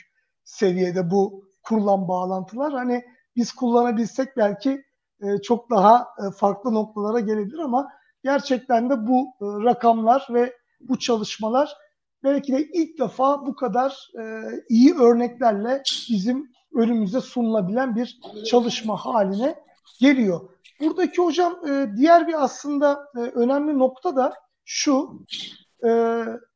[0.44, 2.74] seviyede bu kurulan bağlantılar.
[2.74, 4.84] Hani biz kullanabilsek belki
[5.22, 7.88] e, çok daha e, farklı noktalara gelebilir ama
[8.26, 11.78] gerçekten de bu e, rakamlar ve bu çalışmalar
[12.24, 19.56] belki de ilk defa bu kadar e, iyi örneklerle bizim önümüze sunulabilen bir çalışma haline
[20.00, 20.50] geliyor.
[20.82, 24.34] Buradaki hocam e, diğer bir aslında önemli nokta da
[24.66, 25.26] şu.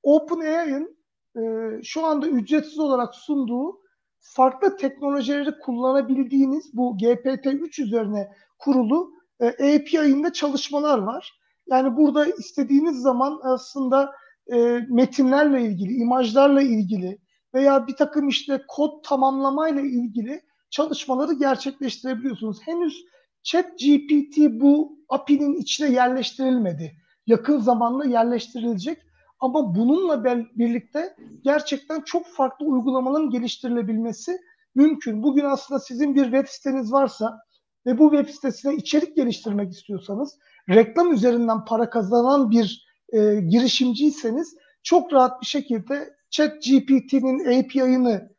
[0.03, 0.97] OpenAI'ın
[1.84, 3.82] şu anda ücretsiz olarak sunduğu
[4.19, 11.38] farklı teknolojileri kullanabildiğiniz bu GPT-3 üzerine kurulu API'inde çalışmalar var.
[11.69, 14.12] Yani burada istediğiniz zaman aslında
[14.53, 17.19] e, metinlerle ilgili, imajlarla ilgili
[17.53, 22.60] veya bir takım işte kod tamamlamayla ilgili çalışmaları gerçekleştirebiliyorsunuz.
[22.62, 23.05] Henüz
[23.43, 26.91] Chat GPT bu API'nin içine yerleştirilmedi.
[27.27, 28.97] Yakın zamanda yerleştirilecek.
[29.39, 30.23] Ama bununla
[30.55, 34.38] birlikte gerçekten çok farklı uygulamaların geliştirilebilmesi
[34.75, 35.23] mümkün.
[35.23, 37.39] Bugün aslında sizin bir web siteniz varsa
[37.86, 40.38] ve bu web sitesine içerik geliştirmek istiyorsanız,
[40.69, 48.29] reklam üzerinden para kazanan bir e, girişimciyseniz çok rahat bir şekilde Chat GPT'nin API'ını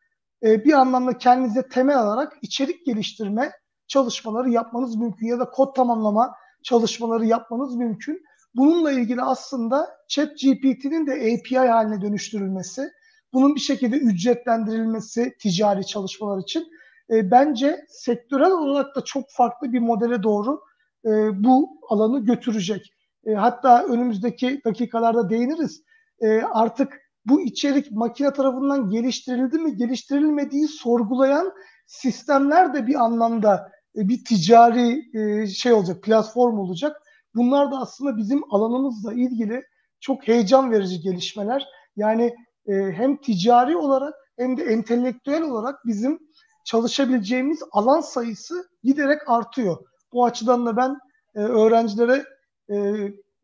[0.42, 3.52] e, bir anlamda kendinize temel alarak içerik geliştirme
[3.88, 8.22] çalışmaları yapmanız mümkün ya da kod tamamlama çalışmaları yapmanız mümkün.
[8.54, 12.90] Bununla ilgili aslında Chat GPT'nin de API haline dönüştürülmesi,
[13.32, 16.68] bunun bir şekilde ücretlendirilmesi ticari çalışmalar için
[17.10, 20.60] e, bence sektörel olarak da çok farklı bir modele doğru
[21.04, 21.10] e,
[21.44, 22.92] bu alanı götürecek.
[23.26, 25.82] E, hatta önümüzdeki dakikalarda değiniriz.
[26.20, 31.52] E, artık bu içerik makine tarafından geliştirildi mi, geliştirilmediği sorgulayan
[31.86, 36.96] sistemler de bir anlamda e, bir ticari e, şey olacak, platform olacak.
[37.34, 39.62] Bunlar da aslında bizim alanımızla ilgili
[40.00, 41.66] çok heyecan verici gelişmeler.
[41.96, 42.34] Yani
[42.66, 46.18] e, hem ticari olarak hem de entelektüel olarak bizim
[46.64, 49.76] çalışabileceğimiz alan sayısı giderek artıyor.
[50.12, 50.98] Bu açıdan da ben
[51.34, 52.24] e, öğrencilere
[52.70, 52.94] e,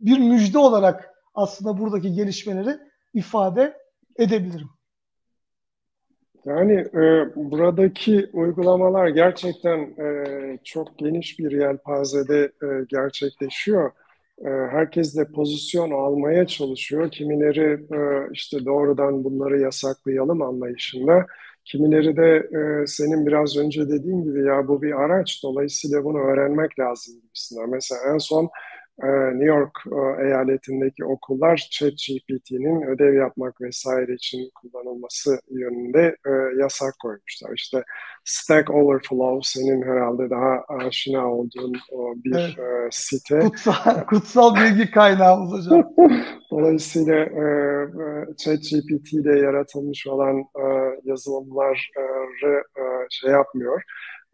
[0.01, 2.79] bir müjde olarak aslında buradaki gelişmeleri
[3.15, 3.77] ifade
[4.19, 4.69] edebilirim.
[6.45, 13.91] Yani e, buradaki uygulamalar gerçekten e, çok geniş bir yelpazede e, gerçekleşiyor.
[14.39, 17.11] E, herkes de pozisyon almaya çalışıyor.
[17.11, 21.27] Kimileri e, işte doğrudan bunları yasaklayalım anlayışında.
[21.67, 26.79] Kimileri de e, senin biraz önce dediğin gibi ya bu bir araç dolayısıyla bunu öğrenmek
[26.79, 27.71] lazım gibisinden.
[27.71, 28.51] Mesela en son
[29.05, 37.53] New York e, eyaletindeki okullar ChatGPT'nin ödev yapmak vesaire için kullanılması yönünde e, yasak koymuşlar.
[37.57, 37.85] İşte
[38.25, 41.73] Stack Overflow senin herhalde daha aşina olduğun
[42.25, 42.59] bir evet.
[42.59, 43.39] E, site.
[43.41, 45.95] Kutsal, kutsal bilgi kaynağımız hocam.
[46.51, 47.27] Dolayısıyla
[48.37, 50.45] ChatGPT ile yaratılmış olan
[51.05, 51.77] yazılımları
[53.11, 53.83] şey yapmıyor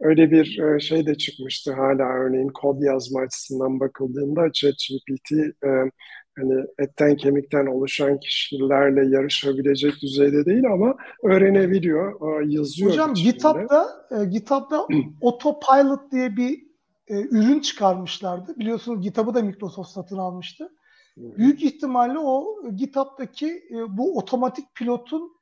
[0.02, 5.32] Öyle bir e, şey de çıkmıştı hala örneğin kod yazma açısından bakıldığında ChatGPT
[5.64, 5.90] e,
[6.38, 12.90] hani etten kemikten oluşan kişilerle yarışabilecek düzeyde değil ama öğrenebiliyor, e, yazıyor.
[12.90, 14.86] Hocam GitHub'da e, GitHub'da
[15.22, 16.72] Autopilot diye bir
[17.08, 18.58] e, ürün çıkarmışlardı.
[18.58, 20.68] Biliyorsunuz GitHub'ı da Microsoft satın almıştı.
[21.16, 25.32] Büyük ihtimalle o GitHub'daki e, bu otomatik pilotun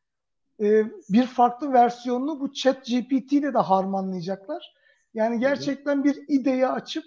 [0.60, 4.74] e, bir farklı versiyonunu bu chat GPT ile de harmanlayacaklar.
[5.14, 7.04] Yani gerçekten bir ideyi açıp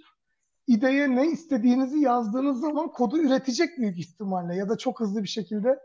[0.67, 5.79] ideye ne istediğinizi yazdığınız zaman kodu üretecek büyük ihtimalle ya da çok hızlı bir şekilde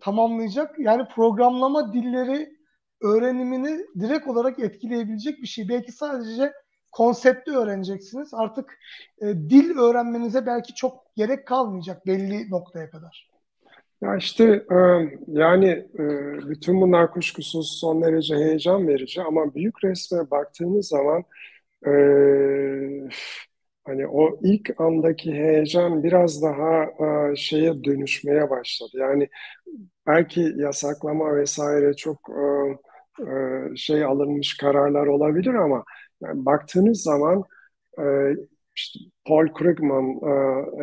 [0.00, 0.78] tamamlayacak.
[0.78, 2.58] Yani programlama dilleri
[3.00, 5.68] öğrenimini direkt olarak etkileyebilecek bir şey.
[5.68, 6.52] Belki sadece
[6.92, 8.34] konsepti öğreneceksiniz.
[8.34, 8.78] Artık
[9.20, 13.27] e, dil öğrenmenize belki çok gerek kalmayacak belli noktaya kadar.
[14.02, 14.64] Ya işte
[15.28, 15.88] yani
[16.48, 21.24] bütün bunlar kuşkusuz son derece heyecan verici ama büyük resme baktığınız zaman
[23.84, 26.86] hani o ilk andaki heyecan biraz daha
[27.36, 28.90] şeye dönüşmeye başladı.
[28.94, 29.28] Yani
[30.06, 32.30] belki yasaklama vesaire çok
[33.76, 35.84] şey alınmış kararlar olabilir ama
[36.22, 37.44] yani baktığınız zaman
[38.78, 40.32] işte Paul Krugman e,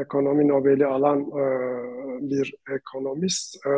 [0.01, 1.43] ekonomi Nobel'i alan e,
[2.29, 3.69] bir ekonomist e,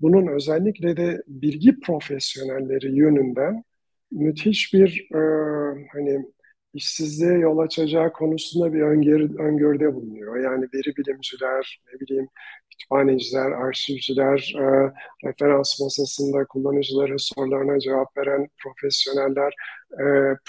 [0.00, 3.64] bunun özellikle de bilgi profesyonelleri yönünden
[4.10, 5.18] müthiş bir e,
[5.92, 6.24] hani
[6.74, 10.36] işsizliğe yol açacağı konusunda bir öngörü, öngörüde bulunuyor.
[10.36, 12.28] Yani veri bilimciler, ne bileyim
[12.70, 14.92] kütüphaneciler, arşivciler, e,
[15.28, 19.54] referans masasında kullanıcıların sorularına cevap veren profesyoneller,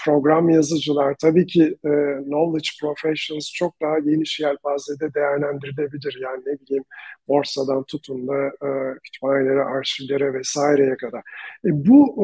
[0.04, 1.90] program yazıcılar, tabii ki e,
[2.24, 6.18] knowledge professions çok daha geniş yelpazede değerlendirilebilir.
[6.22, 6.84] Yani ne bileyim
[7.28, 11.20] borsadan tutun da e, kütüphanelere, arşivlere vesaireye kadar.
[11.64, 12.16] E, bu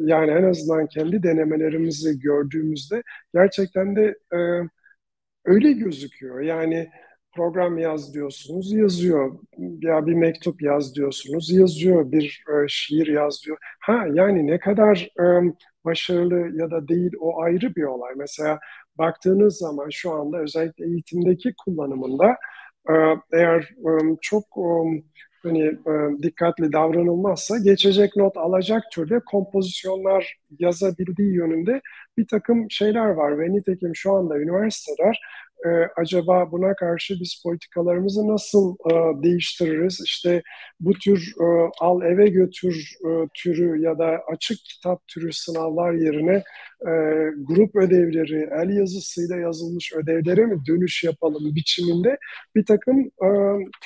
[0.00, 3.02] yani en azından kendi denemelerimizi gördüğümüzde
[3.34, 4.38] gerçekten de e,
[5.44, 6.40] öyle gözüküyor.
[6.40, 6.88] Yani
[7.36, 9.38] program yaz diyorsunuz, yazıyor.
[9.58, 12.12] Ya bir mektup yaz diyorsunuz, yazıyor.
[12.12, 13.58] Bir e, şiir yaz diyor.
[13.80, 15.24] Ha yani ne kadar e,
[15.84, 18.14] başarılı ya da değil o ayrı bir olay.
[18.16, 18.58] Mesela
[18.98, 22.36] baktığınız zaman şu anda özellikle eğitimdeki kullanımında
[22.88, 22.92] e,
[23.32, 24.68] eğer e, çok e,
[25.42, 25.78] hani
[26.22, 31.80] dikkatli davranılmazsa geçecek not alacak türde kompozisyonlar yazabildiği yönünde
[32.18, 35.20] bir takım şeyler var ve nitekim şu anda üniversiteler
[35.64, 40.00] e, acaba buna karşı biz politikalarımızı nasıl e, değiştiririz?
[40.04, 40.42] İşte
[40.80, 46.42] bu tür e, al eve götür e, türü ya da açık kitap türü sınavlar yerine
[46.80, 46.92] e,
[47.48, 52.18] grup ödevleri, el yazısıyla yazılmış ödevlere mi dönüş yapalım biçiminde
[52.56, 53.28] bir takım e,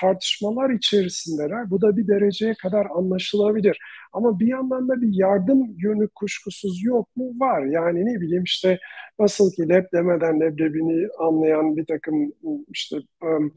[0.01, 1.71] tartışmalar içerisindeler.
[1.71, 3.79] Bu da bir dereceye kadar anlaşılabilir.
[4.12, 7.33] Ama bir yandan da bir yardım yönü kuşkusuz yok mu?
[7.40, 7.64] Var.
[7.64, 8.79] Yani ne bileyim işte
[9.18, 12.33] nasıl ki leb demeden leblebini anlayan bir takım
[12.68, 13.55] işte um,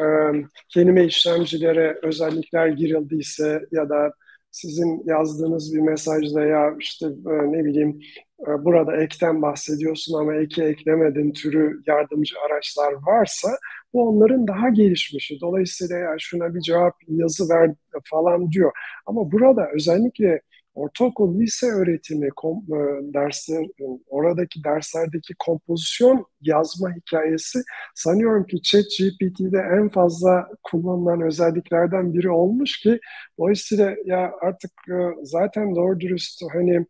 [0.00, 4.12] um, kelime işlemcilere özellikler girildiyse ya da
[4.50, 8.00] sizin yazdığınız bir mesajda ya işte e, ne bileyim
[8.46, 13.48] burada ekten bahsediyorsun ama eki eklemedin türü yardımcı araçlar varsa
[13.92, 15.40] bu onların daha gelişmişi.
[15.40, 17.70] Dolayısıyla ya şuna bir cevap yazı ver
[18.04, 18.72] falan diyor.
[19.06, 20.40] Ama burada özellikle
[20.78, 23.66] ortaokul, lise öğretimi kom, e, dersler,
[24.06, 27.58] oradaki derslerdeki kompozisyon yazma hikayesi
[27.94, 32.98] sanıyorum ki ChatGPT'de en fazla kullanılan özelliklerden biri olmuş ki
[33.38, 36.86] dolayısıyla ya artık e, zaten doğru dürüst hani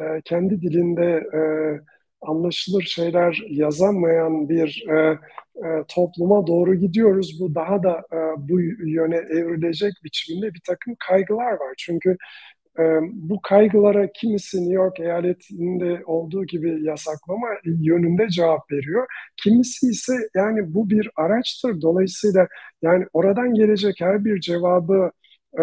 [0.00, 1.22] e, kendi dilinde
[2.22, 5.18] anlaşılır şeyler yazamayan bir e,
[5.56, 7.40] e, topluma doğru gidiyoruz.
[7.40, 11.74] Bu daha da e, bu yöne evrilecek biçimde bir takım kaygılar var.
[11.78, 12.16] Çünkü
[12.78, 12.82] e,
[13.12, 19.06] bu kaygılara kimisi New York eyaletinde olduğu gibi yasaklama yönünde cevap veriyor.
[19.36, 21.82] Kimisi ise yani bu bir araçtır.
[21.82, 22.48] Dolayısıyla
[22.82, 25.10] yani oradan gelecek her bir cevabı
[25.58, 25.62] e,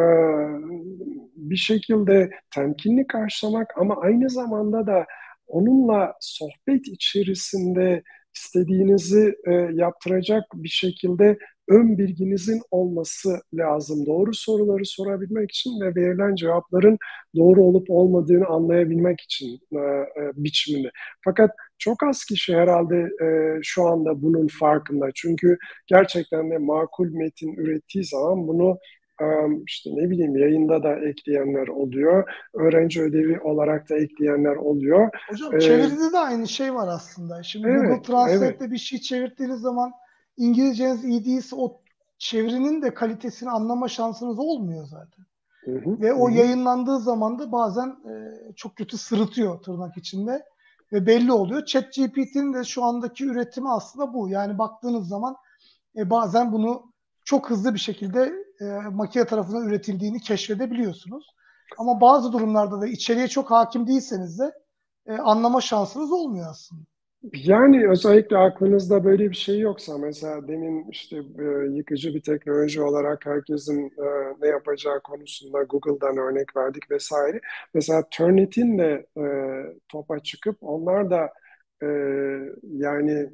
[1.35, 5.05] bir şekilde temkinli karşılamak ama aynı zamanda da
[5.47, 8.03] onunla sohbet içerisinde
[8.35, 11.37] istediğinizi e, yaptıracak bir şekilde
[11.69, 14.05] ön bilginizin olması lazım.
[14.05, 16.97] Doğru soruları sorabilmek için ve verilen cevapların
[17.35, 20.91] doğru olup olmadığını anlayabilmek için e, e, biçiminde.
[21.23, 25.09] Fakat çok az kişi herhalde e, şu anda bunun farkında.
[25.15, 28.77] Çünkü gerçekten de makul metin ürettiği zaman bunu
[29.67, 32.29] işte ne bileyim yayında da ekleyenler oluyor.
[32.53, 35.09] Öğrenci ödevi olarak da ekleyenler oluyor.
[35.29, 37.43] Hocam ee, çeviride de aynı şey var aslında.
[37.43, 38.71] Şimdi evet, Google Translate'de evet.
[38.71, 39.91] bir şey çevirdiğiniz zaman
[40.39, 41.81] İngilizceniz iyi değilse o
[42.17, 45.25] çevirinin de kalitesini anlama şansınız olmuyor zaten.
[45.65, 46.13] Hı hı, Ve hı.
[46.13, 48.13] o yayınlandığı zaman da bazen e,
[48.55, 50.45] çok kötü sırıtıyor tırnak içinde
[50.93, 51.65] ve belli oluyor.
[51.65, 54.29] ChatGPT'nin de şu andaki üretimi aslında bu.
[54.29, 55.35] Yani baktığınız zaman
[55.95, 56.93] e, bazen bunu
[57.25, 61.25] çok hızlı bir şekilde e, makine tarafından üretildiğini keşfedebiliyorsunuz.
[61.77, 64.53] Ama bazı durumlarda da içeriye çok hakim değilseniz de
[65.05, 66.81] e, anlama şansınız olmuyor aslında.
[67.33, 71.43] Yani özellikle aklınızda böyle bir şey yoksa mesela demin işte e,
[71.75, 74.05] yıkıcı bir teknoloji olarak herkesin e,
[74.41, 77.39] ne yapacağı konusunda Google'dan örnek verdik vesaire.
[77.73, 79.23] Mesela Turnitin de e,
[79.89, 81.29] topa çıkıp onlar da
[81.83, 81.87] e,
[82.63, 83.29] yani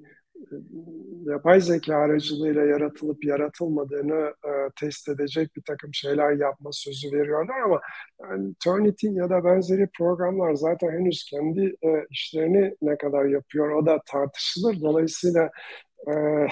[1.26, 7.82] yapay zeka aracılığıyla yaratılıp yaratılmadığını e, test edecek bir takım şeyler yapma sözü veriyorlar ama
[8.22, 13.86] yani Turnitin ya da benzeri programlar zaten henüz kendi e, işlerini ne kadar yapıyor o
[13.86, 14.82] da tartışılır.
[14.82, 15.50] Dolayısıyla
[16.08, 16.14] e,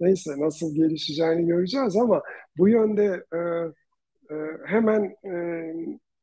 [0.00, 2.22] neyse nasıl gelişeceğini göreceğiz ama
[2.58, 3.38] bu yönde e,
[4.34, 4.36] e,
[4.66, 5.34] hemen e,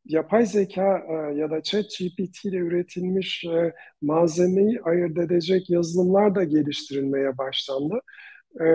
[0.06, 6.44] yapay zeka e, ya da chat GPT ile üretilmiş e, malzemeyi ayırt edecek yazılımlar da
[6.44, 8.02] geliştirilmeye başlandı.
[8.62, 8.66] E,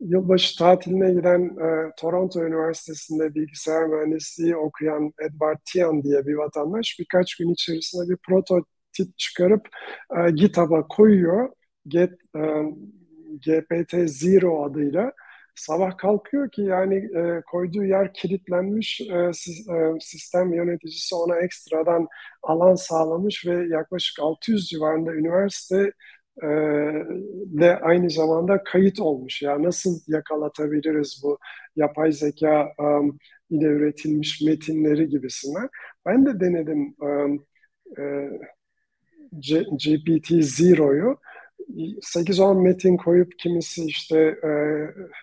[0.00, 1.56] yılbaşı tatiline giden
[1.98, 9.18] Toronto Üniversitesi'nde bilgisayar mühendisliği okuyan Edward Tian diye bir vatandaş birkaç gün içerisinde bir prototip
[9.18, 9.68] çıkarıp
[10.34, 11.48] GitHub'a koyuyor.
[11.88, 12.40] Get, e,
[13.40, 15.12] GPT-0 adıyla
[15.56, 19.32] sabah kalkıyor ki yani e, koyduğu yer kilitlenmiş e, e,
[20.00, 22.08] sistem yöneticisi ona ekstradan
[22.42, 25.92] alan sağlamış ve yaklaşık 600 civarında üniversite
[26.42, 26.46] e,
[27.58, 29.42] de aynı zamanda kayıt olmuş.
[29.42, 31.38] Ya yani nasıl yakalatabiliriz bu
[31.76, 33.18] yapay zeka um,
[33.50, 35.68] ile üretilmiş metinleri gibisinden.
[36.06, 37.46] Ben de denedim um,
[37.98, 38.02] e,
[39.32, 41.16] GPT-Zero'yu.
[41.76, 44.50] 8-10 metin koyup kimisi işte e,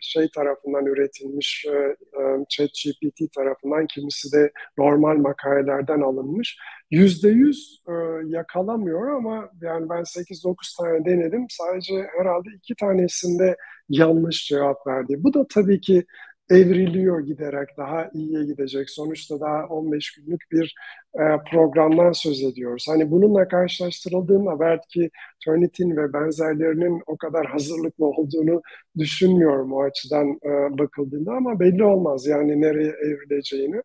[0.02, 1.78] şey tarafından üretilmiş e,
[2.20, 6.58] e, ChatGPT tarafından kimisi de normal makalelerden alınmış.
[6.92, 7.94] Yüzde yüz e,
[8.28, 11.46] yakalamıyor ama yani ben 8-9 tane denedim.
[11.50, 13.56] Sadece herhalde iki tanesinde
[13.90, 15.16] yanlış cevap verdi.
[15.18, 16.06] Bu da tabii ki
[16.50, 18.90] evriliyor giderek daha iyiye gidecek.
[18.90, 20.76] Sonuçta daha 15 günlük bir
[21.16, 22.86] e, programdan söz ediyoruz.
[22.90, 25.10] Hani bununla karşılaştırıldığında belki
[25.46, 28.62] Turnitin ve benzerlerinin o kadar hazırlıklı olduğunu
[28.98, 33.82] düşünmüyorum o açıdan e, bakıldığında ama belli olmaz yani nereye evrileceğini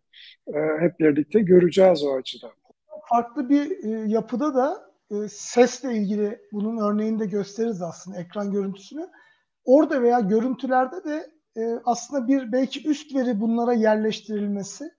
[0.54, 2.50] e, hep birlikte göreceğiz o açıdan.
[3.08, 9.08] Farklı bir e, yapıda da e, sesle ilgili bunun örneğini de gösteririz aslında ekran görüntüsünü.
[9.64, 14.90] Orada veya görüntülerde de e, aslında bir belki üst veri bunlara yerleştirilmesi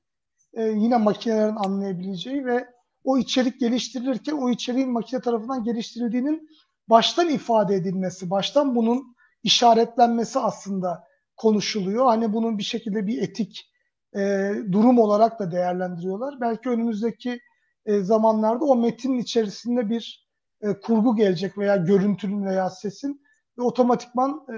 [0.54, 2.68] e, yine makinelerin anlayabileceği ve
[3.04, 6.50] o içerik geliştirilirken o içeriğin makine tarafından geliştirildiğinin
[6.88, 11.04] baştan ifade edilmesi, baştan bunun işaretlenmesi aslında
[11.38, 12.06] konuşuluyor.
[12.06, 13.72] Hani bunun bir şekilde bir etik
[14.16, 16.42] e, durum olarak da değerlendiriyorlar.
[16.42, 17.40] Belki önümüzdeki
[17.86, 20.30] e, zamanlarda o metinin içerisinde bir
[20.62, 23.22] e, kurgu gelecek veya görüntünün veya sesin
[23.58, 24.56] ve otomatikman e,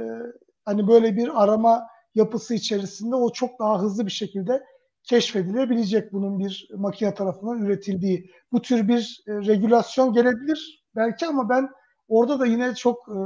[0.65, 4.63] hani böyle bir arama yapısı içerisinde o çok daha hızlı bir şekilde
[5.03, 8.31] keşfedilebilecek bunun bir makine tarafından üretildiği.
[8.51, 11.69] Bu tür bir e, regülasyon gelebilir belki ama ben
[12.07, 13.17] orada da yine çok e,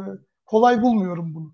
[0.46, 1.54] kolay bulmuyorum bunu.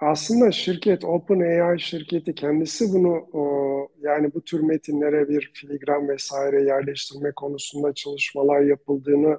[0.00, 7.32] Aslında şirket OpenAI şirketi kendisi bunu o, yani bu tür metinlere bir filigran vesaire yerleştirme
[7.32, 9.38] konusunda çalışmalar yapıldığını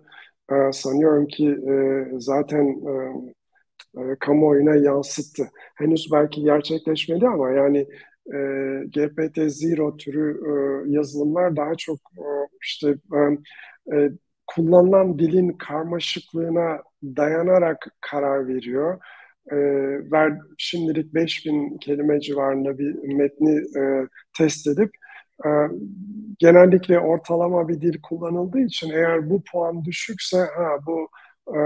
[0.52, 2.94] e, sanıyorum ki e, zaten e,
[3.98, 5.50] e, kamuoyuna yansıttı.
[5.76, 7.78] Henüz belki gerçekleşmedi ama yani
[8.28, 8.38] e,
[8.88, 10.52] GPT-0 türü e,
[10.92, 12.26] yazılımlar daha çok e,
[12.64, 14.12] işte e, e,
[14.48, 19.00] kullanılan dilin karmaşıklığına dayanarak karar veriyor.
[19.52, 19.56] E,
[20.12, 24.92] ver, şimdilik 5000 kelime civarında bir metni e, test edip
[25.46, 25.50] e,
[26.40, 31.10] genellikle ortalama bir dil kullanıldığı için eğer bu puan düşükse ha bu
[31.58, 31.60] e,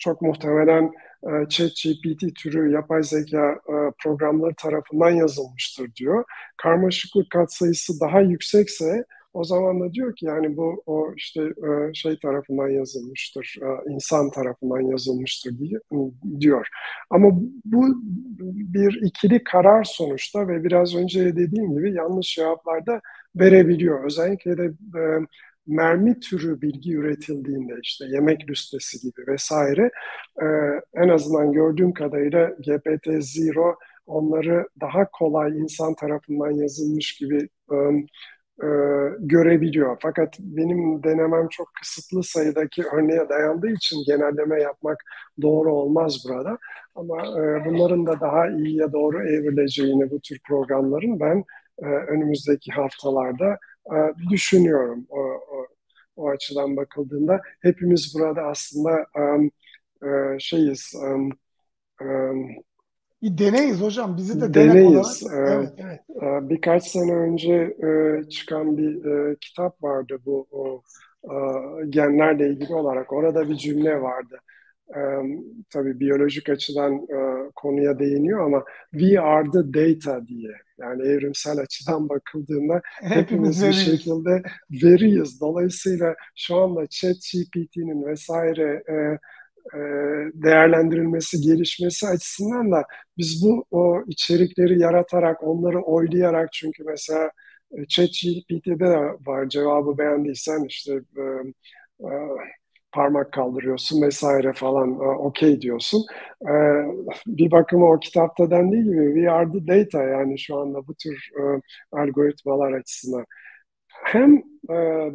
[0.00, 0.92] çok muhtemelen
[1.22, 6.24] e, ChatGPT türü yapay zeka e, programları tarafından yazılmıştır diyor.
[6.56, 12.18] Karmaşıklık katsayısı daha yüksekse o zaman da diyor ki yani bu o işte e, şey
[12.18, 13.56] tarafından yazılmıştır,
[13.88, 15.54] insan tarafından yazılmıştır
[16.40, 16.66] diyor.
[17.10, 17.28] Ama
[17.64, 17.86] bu
[18.74, 23.00] bir ikili karar sonuçta ve biraz önce dediğim gibi yanlış cevaplar da
[23.36, 24.04] verebiliyor.
[24.04, 24.72] Özellikle de
[25.70, 29.90] mermi türü bilgi üretildiğinde işte yemek listesi gibi vesaire
[30.94, 33.74] en azından gördüğüm kadarıyla GPT-0
[34.06, 37.48] onları daha kolay insan tarafından yazılmış gibi
[38.62, 38.66] e,
[39.18, 39.96] görebiliyor.
[40.02, 44.98] Fakat benim denemem çok kısıtlı sayıdaki örneğe dayandığı için genelleme yapmak
[45.42, 46.58] doğru olmaz burada.
[46.94, 51.44] Ama e, bunların da daha iyiye doğru evrileceğini bu tür programların ben
[51.82, 53.58] e, önümüzdeki haftalarda e,
[54.30, 55.06] düşünüyorum.
[55.08, 55.66] O, o,
[56.16, 59.06] o açıdan bakıldığında hepimiz burada aslında
[60.02, 60.94] e, şeyiz
[63.22, 64.16] deneyiz hocam.
[64.16, 65.22] Bizi de deneyiz.
[65.26, 65.48] Olarak...
[65.48, 66.00] Evet, evet.
[66.22, 70.82] Ee, birkaç sene önce e, çıkan bir e, kitap vardı bu o,
[71.88, 73.12] genlerle ilgili olarak.
[73.12, 74.40] Orada bir cümle vardı.
[75.70, 77.06] Tabii biyolojik açıdan
[77.54, 80.50] konuya değiniyor ama we are the data diye.
[80.80, 85.40] Yani evrimsel açıdan bakıldığında hepimiz bir şekilde veriyiz.
[85.40, 89.18] Dolayısıyla şu anda ChatGPT'nin vesaire e,
[90.34, 92.84] değerlendirilmesi, gelişmesi açısından da
[93.18, 97.30] biz bu o içerikleri yaratarak, onları oylayarak çünkü mesela
[97.72, 101.22] e, ChatGPT'de de var cevabı beğendiysen işte e,
[102.06, 102.10] e,
[102.92, 106.06] parmak kaldırıyorsun vesaire falan e, okey diyorsun.
[106.42, 106.52] E,
[107.26, 111.30] bir bakıma o kitapta dendiği gibi we are the data yani şu anda bu tür
[111.40, 111.42] e,
[111.92, 113.26] algoritmalar açısından
[114.04, 114.42] hem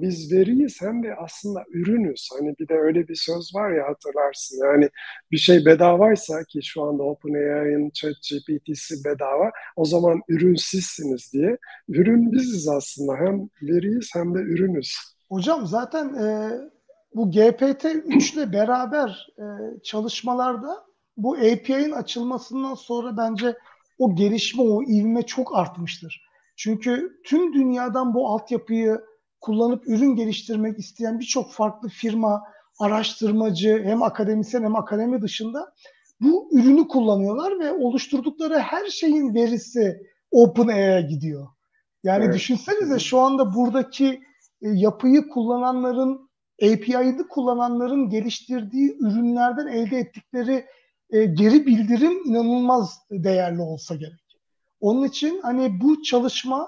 [0.02, 2.30] biz veriyiz hem de aslında ürünüz.
[2.34, 4.66] Hani bir de öyle bir söz var ya hatırlarsın.
[4.66, 4.90] Yani
[5.32, 11.58] bir şey bedavaysa ki şu anda OpenAI'ın ChatGPT'si bedava o zaman ürün sizsiniz diye.
[11.90, 13.16] Ürün biziz aslında.
[13.16, 14.96] Hem veriyiz hem de ürünüz.
[15.30, 16.52] Hocam zaten e,
[17.16, 19.44] bu GPT-3 ile beraber e,
[19.84, 20.86] çalışmalarda
[21.18, 23.58] bu API'nin açılmasından sonra bence
[24.00, 26.26] o gelişme, o ivme çok artmıştır.
[26.56, 29.02] Çünkü tüm dünyadan bu altyapıyı
[29.42, 32.44] kullanıp ürün geliştirmek isteyen birçok farklı firma,
[32.80, 35.74] araştırmacı hem akademisyen hem akademi dışında
[36.22, 40.02] bu ürünü kullanıyorlar ve oluşturdukları her şeyin verisi
[40.32, 41.48] OpenAI'ya gidiyor.
[42.04, 42.36] Yani evet.
[42.36, 44.22] düşünsenize şu anda buradaki
[44.62, 46.30] e, yapıyı kullananların,
[46.62, 50.66] API'yi kullananların geliştirdiği ürünlerden elde ettikleri
[51.10, 54.40] e, geri bildirim inanılmaz değerli olsa gerek.
[54.80, 56.68] Onun için hani bu çalışma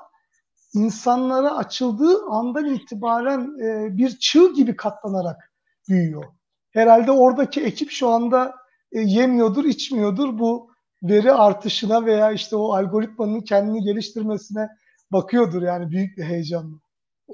[0.73, 5.51] insanlara açıldığı andan itibaren e, bir çığ gibi katlanarak
[5.89, 6.23] büyüyor.
[6.71, 8.55] Herhalde oradaki ekip şu anda
[8.91, 10.69] e, yemiyordur, içmiyordur bu
[11.03, 14.69] veri artışına veya işte o algoritmanın kendini geliştirmesine
[15.11, 16.77] bakıyordur yani büyük bir heyecanla.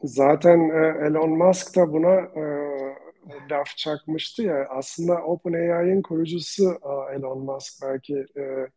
[0.03, 2.43] Zaten e, Elon Musk da buna e,
[3.51, 8.67] laf çakmıştı ya aslında OpenAI'nin kurucusu e, Elon Musk belki e,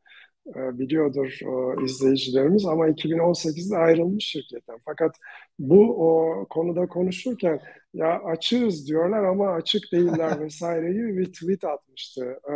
[0.78, 4.78] biliyordur o izleyicilerimiz ama 2018'de ayrılmış şirketten.
[4.84, 5.16] Fakat
[5.58, 7.60] bu o konuda konuşurken
[7.94, 12.40] ya açığız diyorlar ama açık değiller vesaireyi bir tweet atmıştı.
[12.50, 12.52] E,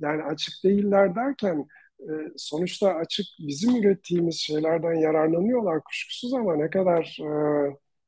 [0.00, 1.66] yani açık değiller derken
[2.00, 7.18] e, sonuçta açık bizim ürettiğimiz şeylerden yararlanıyorlar kuşkusuz ama ne kadar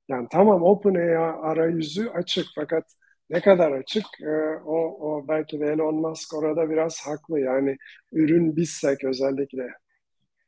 [0.09, 2.85] yani tamam OpenAI arayüzü açık fakat
[3.31, 7.77] ne kadar açık e, o, o belki de Elon Musk orada biraz haklı yani
[8.13, 9.69] ürün bizsek özellikle.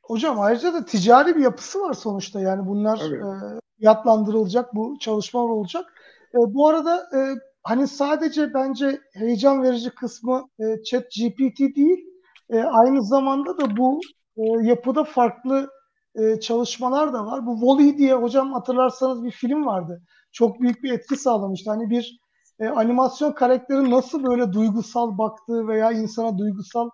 [0.03, 5.85] Hocam ayrıca da ticari bir yapısı var sonuçta yani bunlar e, fiyatlandırılacak bu çalışmalar olacak.
[6.33, 7.19] E, bu arada e,
[7.63, 12.05] hani sadece bence heyecan verici kısmı e, chat GPT değil
[12.49, 13.99] e, aynı zamanda da bu
[14.37, 15.69] e, yapıda farklı
[16.15, 17.45] e, çalışmalar da var.
[17.45, 20.03] Bu Wall-E diye hocam hatırlarsanız bir film vardı.
[20.31, 21.69] Çok büyük bir etki sağlamıştı.
[21.69, 22.19] Hani bir
[22.59, 26.89] e, animasyon karakteri nasıl böyle duygusal baktığı veya insana duygusal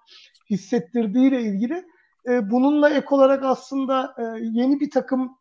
[0.49, 1.86] hissettirdiği ile ilgili
[2.28, 5.38] e, bununla ek olarak aslında e, yeni bir takım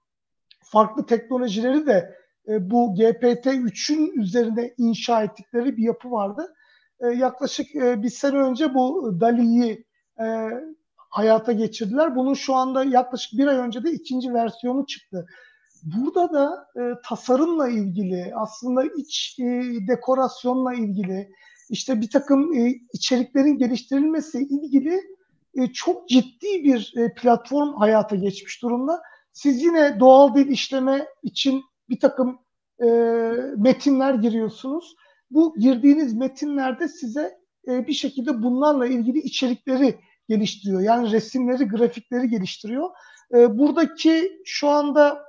[0.64, 2.14] farklı teknolojileri de
[2.48, 6.54] e, bu GPT-3'ün üzerinde inşa ettikleri bir yapı vardı.
[7.00, 9.84] E, yaklaşık e, bir sene önce bu DALI-'yi
[10.20, 10.50] e,
[11.14, 12.16] hayata geçirdiler.
[12.16, 15.26] Bunun şu anda yaklaşık bir ay önce de ikinci versiyonu çıktı.
[15.82, 19.44] Burada da e, tasarımla ilgili, aslında iç e,
[19.88, 21.30] dekorasyonla ilgili,
[21.70, 25.00] işte bir takım e, içeriklerin geliştirilmesi ilgili
[25.54, 29.02] e, çok ciddi bir e, platform hayata geçmiş durumda.
[29.32, 32.38] Siz yine doğal dil işleme için bir takım
[32.82, 32.86] e,
[33.56, 34.94] metinler giriyorsunuz.
[35.30, 37.38] Bu girdiğiniz metinlerde size
[37.68, 39.98] e, bir şekilde bunlarla ilgili içerikleri
[40.28, 40.80] geliştiriyor.
[40.80, 42.90] Yani resimleri, grafikleri geliştiriyor.
[43.34, 45.24] E, buradaki şu anda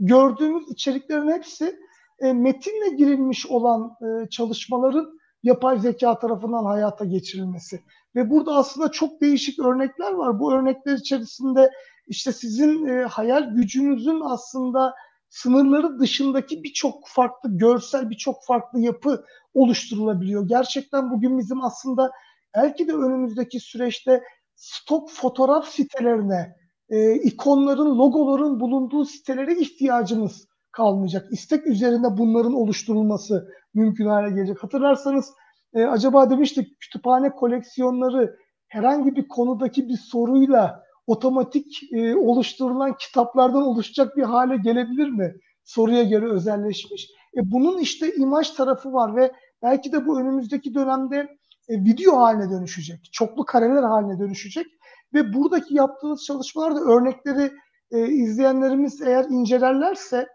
[0.00, 1.78] gördüğümüz içeriklerin hepsi
[2.18, 7.80] e, metinle girilmiş olan e, çalışmaların yapay zeka tarafından hayata geçirilmesi.
[8.14, 10.40] Ve burada aslında çok değişik örnekler var.
[10.40, 11.70] Bu örnekler içerisinde
[12.06, 14.94] işte sizin e, hayal gücünüzün aslında
[15.28, 19.24] sınırları dışındaki birçok farklı görsel, birçok farklı yapı
[19.54, 20.48] oluşturulabiliyor.
[20.48, 22.12] Gerçekten bugün bizim aslında
[22.56, 24.22] belki de önümüzdeki süreçte
[24.56, 26.56] stok fotoğraf sitelerine,
[26.88, 31.26] e, ikonların, logoların bulunduğu sitelere ihtiyacımız kalmayacak.
[31.32, 34.62] İstek üzerine bunların oluşturulması mümkün hale gelecek.
[34.62, 35.32] Hatırlarsanız
[35.74, 38.36] e, acaba demiştik kütüphane koleksiyonları
[38.68, 45.34] herhangi bir konudaki bir soruyla otomatik e, oluşturulan kitaplardan oluşacak bir hale gelebilir mi?
[45.64, 47.08] Soruya göre özelleşmiş.
[47.36, 49.32] E, bunun işte imaj tarafı var ve
[49.62, 51.28] belki de bu önümüzdeki dönemde
[51.68, 53.08] video haline dönüşecek.
[53.12, 54.66] Çoklu kareler haline dönüşecek.
[55.14, 57.52] Ve buradaki yaptığınız çalışmalarda örnekleri
[57.90, 60.28] e, izleyenlerimiz eğer incelerlerse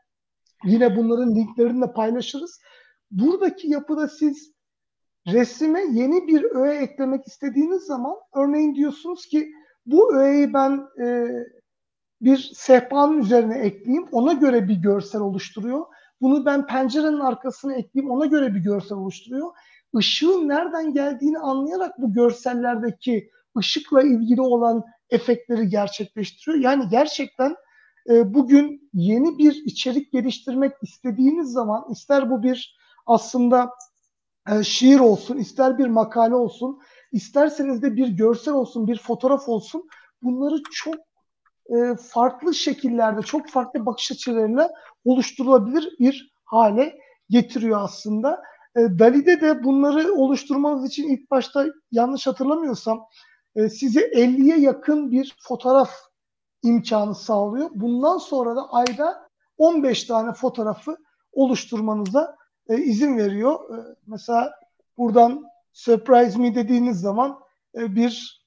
[0.64, 2.60] yine bunların linklerini de paylaşırız.
[3.12, 4.52] Buradaki yapıda siz
[5.28, 9.52] resime yeni bir öğe eklemek istediğiniz zaman örneğin diyorsunuz ki
[9.86, 11.28] bu öğeyi ben e,
[12.22, 14.08] bir sehpanın üzerine ekleyeyim.
[14.12, 15.86] Ona göre bir görsel oluşturuyor.
[16.22, 18.12] Bunu ben pencerenin arkasına ekleyeyim.
[18.12, 19.52] Ona göre bir görsel oluşturuyor.
[20.00, 26.64] Işığın nereden geldiğini anlayarak bu görsellerdeki ışıkla ilgili olan efektleri gerçekleştiriyor.
[26.64, 27.56] Yani gerçekten
[28.10, 33.70] e, bugün yeni bir içerik geliştirmek istediğiniz zaman ister bu bir aslında
[34.52, 36.80] e, şiir olsun, ister bir makale olsun,
[37.12, 39.90] isterseniz de bir görsel olsun, bir fotoğraf olsun
[40.24, 40.96] bunları çok
[41.70, 44.70] e, farklı şekillerde, çok farklı bakış açılarıyla
[45.06, 48.42] oluşturulabilir bir hale getiriyor aslında.
[48.76, 53.06] E, Dali'de de bunları oluşturmanız için ilk başta yanlış hatırlamıyorsam
[53.56, 55.92] e, size 50'ye yakın bir fotoğraf
[56.64, 57.70] imkanı sağlıyor.
[57.74, 60.98] Bundan sonra da ayda 15 tane fotoğrafı
[61.32, 62.38] oluşturmanıza
[62.70, 63.78] e, izin veriyor.
[63.78, 64.54] E, mesela
[64.98, 67.40] buradan surprise me dediğiniz zaman
[67.76, 68.46] e, bir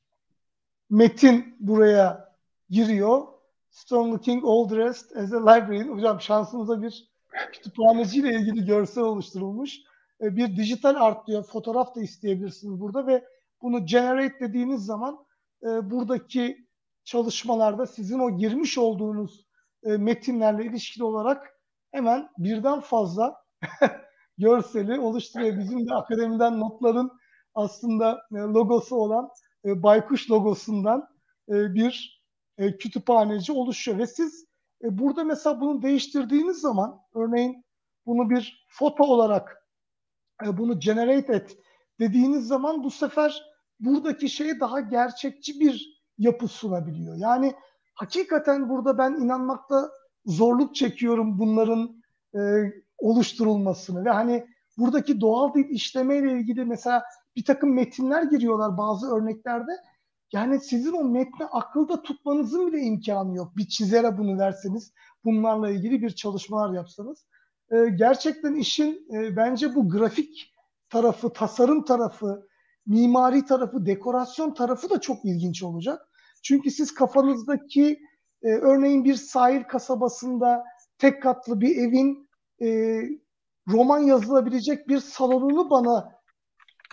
[0.90, 2.34] metin buraya
[2.70, 3.22] giriyor.
[3.70, 5.88] Strong looking all dressed as a librarian.
[5.88, 7.08] Hocam şansınıza bir
[7.52, 9.78] kütüphaneciyle ilgili görsel oluşturulmuş.
[10.20, 11.42] E, bir dijital art diyor.
[11.42, 13.24] Fotoğraf da isteyebilirsiniz burada ve
[13.62, 15.26] bunu generate dediğiniz zaman
[15.62, 16.66] e, buradaki
[17.04, 19.46] çalışmalarda sizin o girmiş olduğunuz
[19.84, 21.60] e, metinlerle ilişkili olarak
[21.92, 23.36] hemen birden fazla
[24.38, 25.58] görseli oluşturuyor.
[25.58, 27.10] Bizim de akademiden notların
[27.54, 29.28] aslında e, logosu olan
[29.64, 31.08] e, baykuş logosundan
[31.48, 32.24] e, bir
[32.58, 34.46] e, kütüphaneci oluşuyor ve siz
[34.84, 37.64] e, burada mesela bunu değiştirdiğiniz zaman örneğin
[38.06, 39.63] bunu bir foto olarak
[40.42, 41.58] bunu generate et
[42.00, 43.42] dediğiniz zaman bu sefer
[43.80, 47.16] buradaki şeye daha gerçekçi bir yapı sunabiliyor.
[47.16, 47.54] Yani
[47.94, 49.90] hakikaten burada ben inanmakta
[50.26, 52.02] zorluk çekiyorum bunların
[52.34, 52.40] e,
[52.98, 54.46] oluşturulmasını ve hani
[54.78, 57.02] buradaki doğal dil işlemeyle ilgili mesela
[57.36, 59.70] bir takım metinler giriyorlar bazı örneklerde.
[60.32, 63.56] Yani sizin o metni akılda tutmanızın bile imkanı yok.
[63.56, 64.92] Bir çizere bunu verseniz,
[65.24, 67.26] bunlarla ilgili bir çalışmalar yapsanız.
[67.72, 70.54] E, gerçekten işin e, bence bu grafik
[70.90, 72.46] tarafı, tasarım tarafı,
[72.86, 76.08] mimari tarafı, dekorasyon tarafı da çok ilginç olacak.
[76.42, 78.00] Çünkü siz kafanızdaki
[78.42, 80.64] e, örneğin bir sahil kasabasında
[80.98, 82.28] tek katlı bir evin
[82.62, 83.00] e,
[83.68, 86.12] roman yazılabilecek bir salonunu bana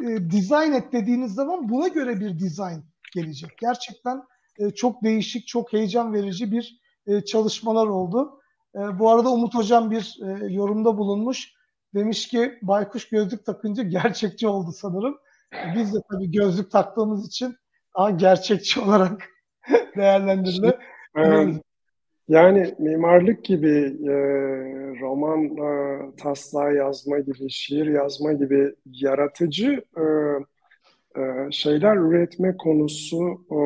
[0.01, 3.57] e, dizayn et dediğiniz zaman buna göre bir dizayn gelecek.
[3.57, 4.23] Gerçekten
[4.59, 8.40] e, çok değişik, çok heyecan verici bir e, çalışmalar oldu.
[8.75, 11.53] E, bu arada Umut Hocam bir e, yorumda bulunmuş.
[11.95, 15.17] Demiş ki baykuş gözlük takınca gerçekçi oldu sanırım.
[15.75, 17.55] Biz de tabii gözlük taktığımız için
[17.97, 19.29] daha gerçekçi olarak
[19.97, 20.77] değerlendirildi.
[22.27, 24.13] Yani mimarlık gibi e,
[25.01, 30.03] roman e, taslağı yazma gibi, şiir yazma gibi yaratıcı e,
[31.21, 33.57] e, şeyler üretme konusu e,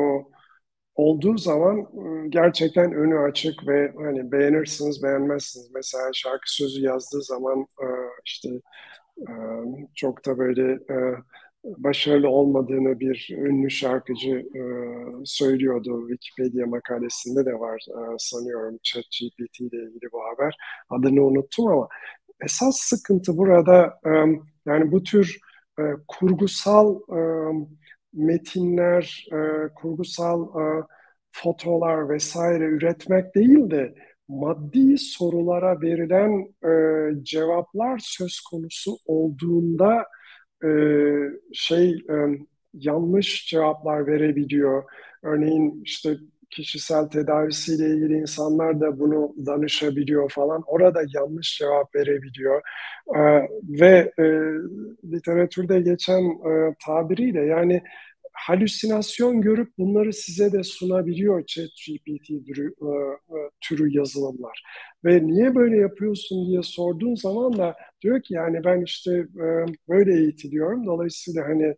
[0.96, 5.70] olduğu zaman e, gerçekten önü açık ve hani beğenirsiniz, beğenmezsiniz.
[5.74, 7.66] Mesela şarkı sözü yazdığı zaman
[8.24, 8.48] işte
[9.94, 10.78] çok da böyle
[11.64, 14.46] başarılı olmadığını bir ünlü şarkıcı
[15.24, 16.08] söylüyordu.
[16.08, 17.86] Wikipedia makalesinde de var
[18.18, 20.56] sanıyorum ChatGPT ile ilgili bu haber.
[20.90, 21.88] Adını unuttum ama
[22.40, 24.00] esas sıkıntı burada
[24.66, 25.38] yani bu tür
[26.08, 27.20] kurgusal e,
[28.16, 30.82] metinler, e, kurgusal e,
[31.32, 33.94] fotolar vesaire üretmek değil de
[34.28, 36.70] maddi sorulara verilen e,
[37.24, 40.04] cevaplar söz konusu olduğunda
[40.64, 40.68] e,
[41.52, 42.14] şey e,
[42.74, 44.84] yanlış cevaplar verebiliyor.
[45.22, 46.16] Örneğin işte
[46.56, 50.62] kişisel tedavisiyle ilgili insanlar da bunu danışabiliyor falan.
[50.66, 52.62] Orada yanlış cevap verebiliyor.
[53.16, 53.20] E,
[53.80, 54.24] ve e,
[55.12, 57.82] literatürde geçen e, tabiriyle yani
[58.32, 62.88] halüsinasyon görüp bunları size de sunabiliyor ChatGPT türü, e,
[63.36, 64.62] e, türü yazılımlar.
[65.04, 69.46] Ve niye böyle yapıyorsun diye sorduğun zaman da diyor ki yani ben işte e,
[69.88, 70.86] böyle eğitiliyorum.
[70.86, 71.74] Dolayısıyla hani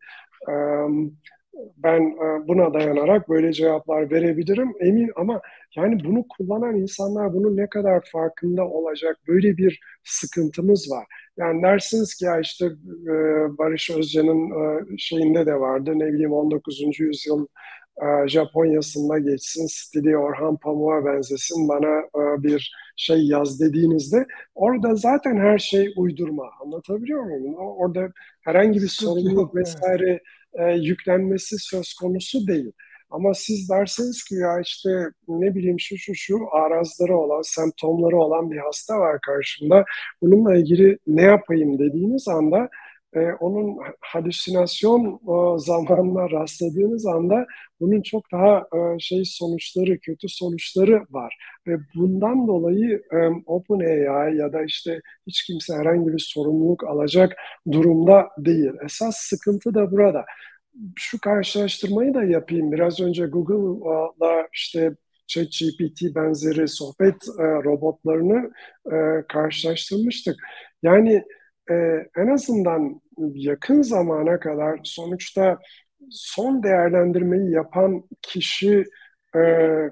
[1.77, 2.17] ben
[2.49, 5.41] buna dayanarak böyle cevaplar verebilirim emin ama
[5.77, 11.07] yani bunu kullanan insanlar bunun ne kadar farkında olacak böyle bir sıkıntımız var.
[11.37, 13.15] Yani dersiniz ki ya işte e,
[13.59, 17.01] Barış Özcan'ın e, şeyinde de vardı ne bileyim 19.
[17.01, 17.47] yüzyıl
[18.03, 22.03] e, Japonya'sında geçsin, stili Orhan Pamuk'a benzesin, bana
[22.43, 26.51] bir şey yaz dediğinizde orada zaten her şey uydurma.
[26.65, 27.55] Anlatabiliyor muyum?
[27.55, 28.13] Orada
[28.45, 30.21] herhangi bir sorumluluk vesaire
[30.81, 32.73] yüklenmesi söz konusu değil.
[33.11, 34.89] Ama siz derseniz ki ya işte
[35.29, 39.85] ne bileyim şu şu şu arazları olan, semptomları olan bir hasta var karşımda.
[40.23, 42.69] Bununla ilgili ne yapayım dediğiniz anda
[43.15, 47.47] e, onun halüsinasyon e, zamanına rastladığınız anda
[47.81, 51.39] bunun çok daha e, şey sonuçları, kötü sonuçları var.
[51.67, 57.37] Ve bundan dolayı e, OpenAI ya da işte hiç kimse herhangi bir sorumluluk alacak
[57.73, 58.73] durumda değil.
[58.85, 60.25] Esas sıkıntı da burada
[60.97, 62.73] şu karşılaştırmayı da yapayım.
[62.73, 64.97] Biraz önce Google'la işte
[65.27, 68.51] ChatGPT benzeri sohbet e, robotlarını
[68.87, 70.37] e, karşılaştırmıştık.
[70.83, 71.25] Yani
[71.71, 71.75] e,
[72.16, 73.01] en azından
[73.35, 75.59] yakın zamana kadar sonuçta
[76.11, 78.85] son değerlendirmeyi yapan kişi
[79.37, 79.41] e,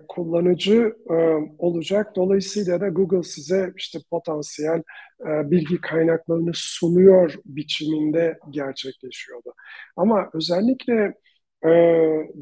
[0.08, 1.14] kullanıcı e,
[1.58, 2.16] olacak.
[2.16, 4.82] Dolayısıyla da Google size işte potansiyel
[5.20, 9.54] e, bilgi kaynaklarını sunuyor biçiminde gerçekleşiyordu.
[9.96, 11.14] Ama özellikle
[11.64, 11.70] e,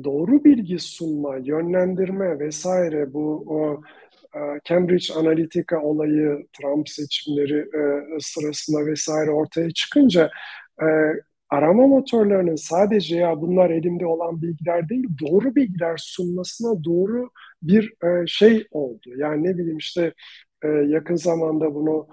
[0.04, 3.80] doğru bilgi sunma, yönlendirme vesaire bu o,
[4.64, 10.30] Cambridge Analytica olayı, Trump seçimleri e, sırasında vesaire ortaya çıkınca
[10.82, 10.86] e,
[11.50, 17.30] arama motorlarının sadece ya bunlar elimde olan bilgiler değil, doğru bilgiler sunmasına doğru
[17.62, 19.10] bir e, şey oldu.
[19.16, 20.12] Yani ne bileyim işte
[20.86, 22.08] yakın zamanda bunu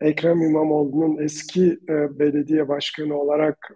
[0.00, 3.72] Ekrem İmamoğlu'nun eski belediye başkanı olarak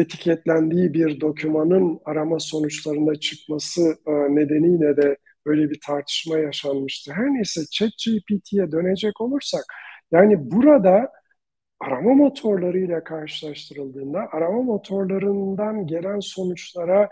[0.00, 7.12] etiketlendiği bir dokümanın arama sonuçlarında çıkması e, nedeniyle de böyle bir tartışma yaşanmıştı.
[7.12, 9.64] Her neyse ChatGPT'ye dönecek olursak
[10.12, 11.12] yani burada
[11.80, 17.08] arama motorlarıyla karşılaştırıldığında arama motorlarından gelen sonuçlara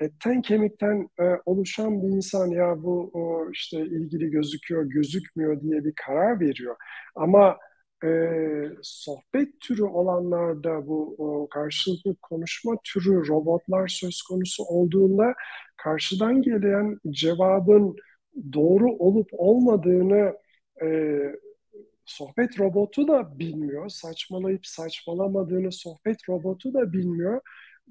[0.00, 5.92] etten kemikten e, oluşan bir insan ya bu o, işte ilgili gözüküyor, gözükmüyor diye bir
[6.06, 6.76] karar veriyor.
[7.14, 7.56] Ama
[8.04, 8.08] e,
[8.82, 15.34] sohbet türü olanlarda bu o, karşılıklı konuşma türü robotlar söz konusu olduğunda
[15.76, 17.96] karşıdan gelen cevabın
[18.52, 20.36] doğru olup olmadığını
[20.82, 21.18] e,
[22.04, 23.88] sohbet robotu da bilmiyor.
[23.88, 27.40] Saçmalayıp saçmalamadığını sohbet robotu da bilmiyor.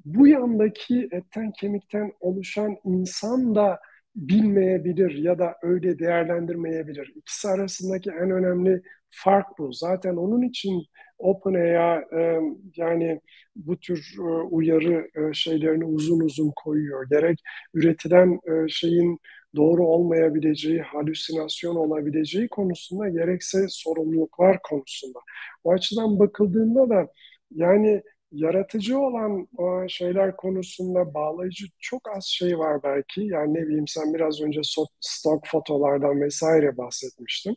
[0.05, 3.79] Bu yandaki etten kemikten oluşan insan da
[4.15, 7.13] bilmeyebilir ya da öyle değerlendirmeyebilir.
[7.15, 9.73] İkisi arasındaki en önemli fark bu.
[9.73, 10.83] Zaten onun için
[11.17, 12.39] OpenAI e,
[12.75, 13.21] yani
[13.55, 17.09] bu tür e, uyarı e, şeylerini uzun uzun koyuyor.
[17.09, 17.39] Gerek
[17.73, 19.19] üretilen e, şeyin
[19.55, 25.19] doğru olmayabileceği, halüsinasyon olabileceği konusunda gerekse sorumluluklar konusunda.
[25.63, 27.07] O açıdan bakıldığında da
[27.51, 28.01] yani
[28.31, 33.21] yaratıcı olan o şeyler konusunda bağlayıcı çok az şey var belki.
[33.21, 34.61] Yani ne bileyim sen biraz önce
[34.99, 37.55] stok fotolardan vesaire bahsetmiştin.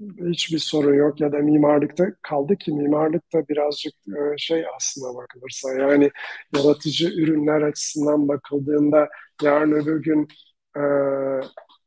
[0.00, 6.10] Hiçbir sorun yok ya da mimarlıkta kaldı ki mimarlıkta birazcık e, şey aslına bakılırsa yani
[6.56, 9.08] yaratıcı ürünler açısından bakıldığında
[9.42, 10.28] yarın öbür gün
[10.76, 10.82] e,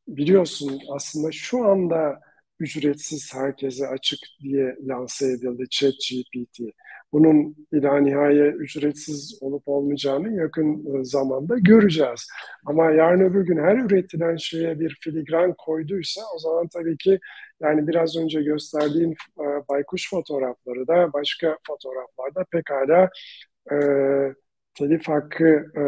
[0.07, 2.19] biliyorsun aslında şu anda
[2.59, 6.59] ücretsiz herkese açık diye lanse edildi ChatGPT.
[7.13, 12.27] Bunun ila nihaye ücretsiz olup olmayacağını yakın e, zamanda göreceğiz.
[12.65, 17.19] Ama yarın öbür gün her üretilen şeye bir filigran koyduysa o zaman tabii ki
[17.61, 23.09] yani biraz önce gösterdiğim e, baykuş fotoğrafları da başka fotoğraflarda pekala
[23.71, 23.75] e,
[24.73, 25.81] telif hakkı e,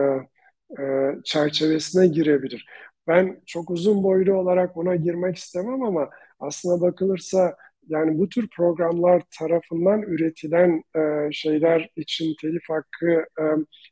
[0.83, 2.65] e, çerçevesine girebilir.
[3.07, 6.09] Ben çok uzun boylu olarak buna girmek istemem ama
[6.39, 7.55] aslına bakılırsa
[7.87, 13.43] yani bu tür programlar tarafından üretilen e, şeyler için telif hakkı e,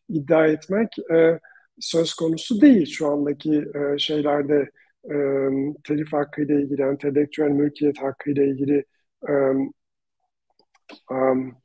[0.10, 1.40] iddia etmek e,
[1.80, 4.70] söz konusu değil şu andaki e, şeylerde
[5.06, 5.16] e,
[5.84, 8.86] telif hakkı ile ilgili, entelektüel mülkiyet hakkı ile ilgili
[9.30, 9.34] e,
[11.12, 11.56] um,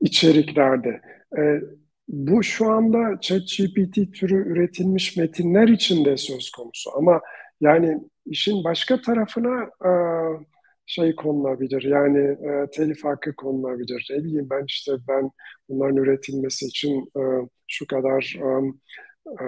[0.00, 1.00] içeriklerde.
[1.38, 1.60] E,
[2.08, 6.90] bu şu anda ChatGPT türü üretilmiş metinler için de söz konusu.
[6.96, 7.20] Ama
[7.60, 9.90] yani işin başka tarafına e,
[10.88, 11.82] şey konulabilir.
[11.82, 14.08] Yani e, telif hakkı konulabilir.
[14.10, 15.30] Ne bileyim ben işte ben
[15.68, 17.22] bunların üretilmesi için e,
[17.68, 18.48] şu kadar e,
[19.30, 19.44] e,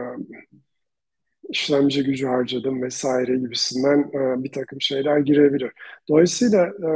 [1.48, 5.72] işlemci gücü harcadım vesaire gibisinden e, bir takım şeyler girebilir.
[6.08, 6.90] Dolayısıyla e,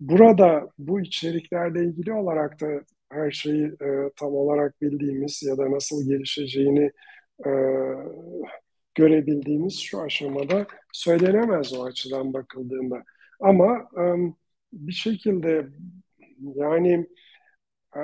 [0.00, 2.66] burada bu içeriklerle ilgili olarak da
[3.12, 6.90] her şeyi e, tam olarak bildiğimiz ya da nasıl gelişeceğini
[7.46, 7.50] e,
[8.94, 13.02] görebildiğimiz şu aşamada söylenemez o açıdan bakıldığında.
[13.42, 14.02] Ama e,
[14.72, 15.68] bir şekilde
[16.54, 17.06] yani
[17.96, 18.00] e,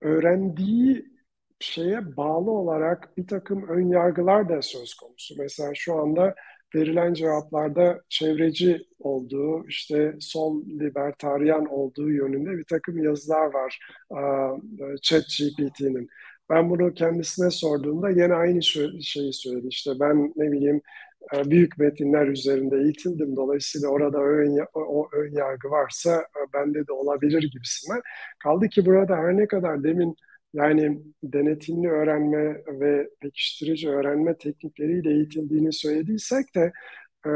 [0.00, 1.04] öğrendiği
[1.60, 5.34] şeye bağlı olarak bir takım ön yargılar da söz konusu.
[5.38, 6.34] Mesela şu anda
[6.74, 13.78] verilen cevaplarda çevreci olduğu, işte sol libertaryen olduğu yönünde bir takım yazılar var
[15.02, 16.08] chat GPT'nin.
[16.50, 18.62] Ben bunu kendisine sorduğumda yine aynı
[19.02, 19.66] şeyi söyledi.
[19.68, 20.82] İşte ben ne bileyim
[21.44, 23.36] büyük metinler üzerinde eğitildim.
[23.36, 28.00] Dolayısıyla orada ön, o ön yargı varsa bende de olabilir gibisinden.
[28.38, 30.16] Kaldı ki burada her ne kadar demin
[30.54, 36.72] yani denetimli öğrenme ve pekiştirici öğrenme teknikleriyle eğitildiğini söylediysek de
[37.26, 37.30] e,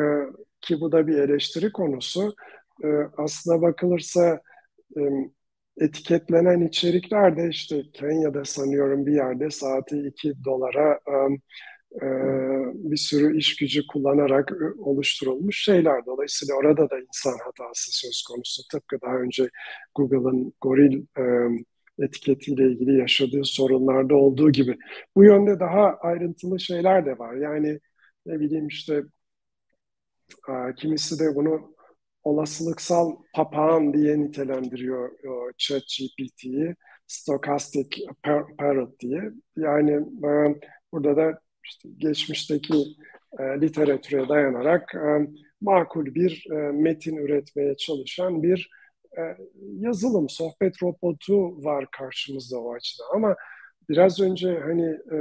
[0.61, 2.35] ki bu da bir eleştiri konusu.
[2.85, 4.41] E, aslına bakılırsa
[4.97, 5.01] e,
[5.81, 11.15] etiketlenen içerikler de işte Kenya'da sanıyorum bir yerde saati 2 dolara e,
[12.03, 12.07] e,
[12.91, 16.07] bir sürü iş gücü kullanarak oluşturulmuş şeyler.
[16.07, 18.63] Dolayısıyla orada da insan hatası söz konusu.
[18.73, 19.49] Tıpkı daha önce
[19.95, 21.25] Google'ın Goril e,
[22.05, 24.77] etiketiyle ilgili yaşadığı sorunlarda olduğu gibi.
[25.17, 27.35] Bu yönde daha ayrıntılı şeyler de var.
[27.35, 27.81] Yani
[28.27, 29.03] ne bileyim işte
[30.77, 31.77] kimisi de bunu
[32.25, 35.11] olasılıksal papağan diye nitelendiriyor
[35.59, 36.75] chat GPT'yi.
[37.07, 38.07] Stochastic
[38.59, 39.23] parrot diye.
[39.57, 40.01] Yani
[40.93, 42.85] burada da işte geçmişteki
[43.39, 45.29] e, literatüre dayanarak e,
[45.61, 48.71] makul bir e, metin üretmeye çalışan bir
[49.19, 49.23] e,
[49.79, 53.07] yazılım, sohbet robotu var karşımızda o açıdan.
[53.15, 53.37] Ama
[53.89, 55.19] biraz önce hani e,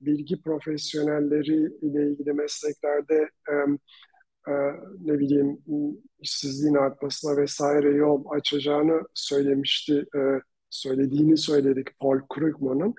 [0.00, 3.54] bilgi profesyonelleri ile ilgili mesleklerde e,
[4.48, 4.52] e,
[5.00, 5.58] ne bileyim
[6.20, 10.20] işsizliğin artmasına vesaire yol açacağını söylemişti, e,
[10.70, 12.94] söylediğini söyledik Paul Krugman'ın.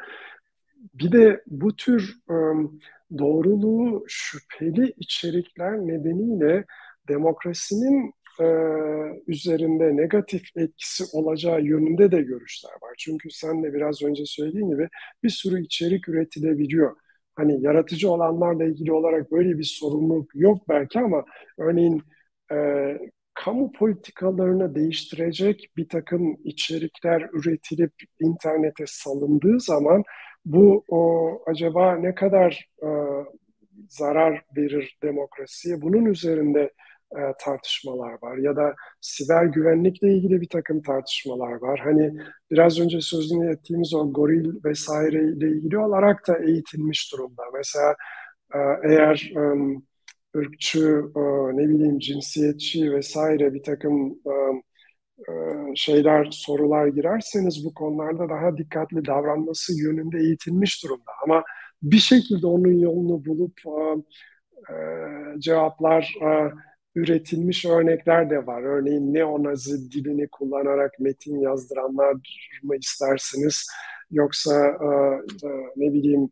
[0.94, 2.16] Bir de bu tür
[3.18, 6.66] doğruluğu şüpheli içerikler nedeniyle
[7.08, 8.14] demokrasinin
[9.28, 12.94] üzerinde negatif etkisi olacağı yönünde de görüşler var.
[12.98, 14.90] Çünkü sen de biraz önce söylediğin gibi
[15.24, 16.96] bir sürü içerik üretilebiliyor.
[17.36, 21.26] Hani yaratıcı olanlarla ilgili olarak böyle bir sorumluluk yok belki ama
[21.58, 22.02] örneğin
[22.52, 22.56] e,
[23.34, 30.04] kamu politikalarını değiştirecek bir takım içerikler üretilip internete salındığı zaman
[30.46, 32.90] bu o, acaba ne kadar e,
[33.90, 35.82] zarar verir demokrasiye?
[35.82, 36.72] Bunun üzerinde
[37.12, 41.80] e, tartışmalar var ya da siber güvenlikle ilgili bir takım tartışmalar var.
[41.84, 42.14] Hani
[42.52, 47.44] biraz önce sözünü ettiğimiz o goril vesaire ile ilgili olarak da eğitilmiş durumda.
[47.54, 47.96] Mesela
[48.56, 49.42] e, eğer e,
[50.38, 51.22] ırkçı, e,
[51.58, 54.34] ne bileyim cinsiyetçi vesaire bir takım e,
[55.76, 61.12] şeyler, sorular girerseniz bu konularda daha dikkatli davranması yönünde eğitilmiş durumda.
[61.24, 61.44] Ama
[61.84, 64.04] bir şekilde onun yolunu bulup e,
[64.74, 64.76] e,
[65.40, 66.52] cevaplar e,
[66.96, 68.62] üretilmiş örnekler de var.
[68.62, 72.16] Örneğin neonazi dilini kullanarak metin yazdıranlar
[72.64, 73.68] mı istersiniz?
[74.12, 74.88] Yoksa e,
[75.48, 76.30] e, ne bileyim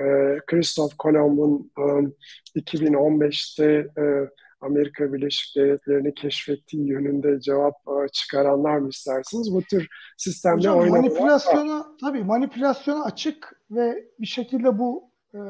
[0.00, 0.04] e,
[0.46, 3.64] Christoph Kolomb'un e, 2015'te
[4.02, 4.04] e,
[4.60, 9.54] Amerika Birleşik Devletleri'ni keşfettiği yönünde cevap e, çıkaranlar mı istersiniz?
[9.54, 15.40] Bu tür sistemde Hocam, manipülasyona tabii manipülasyona açık ve bir şekilde bu e,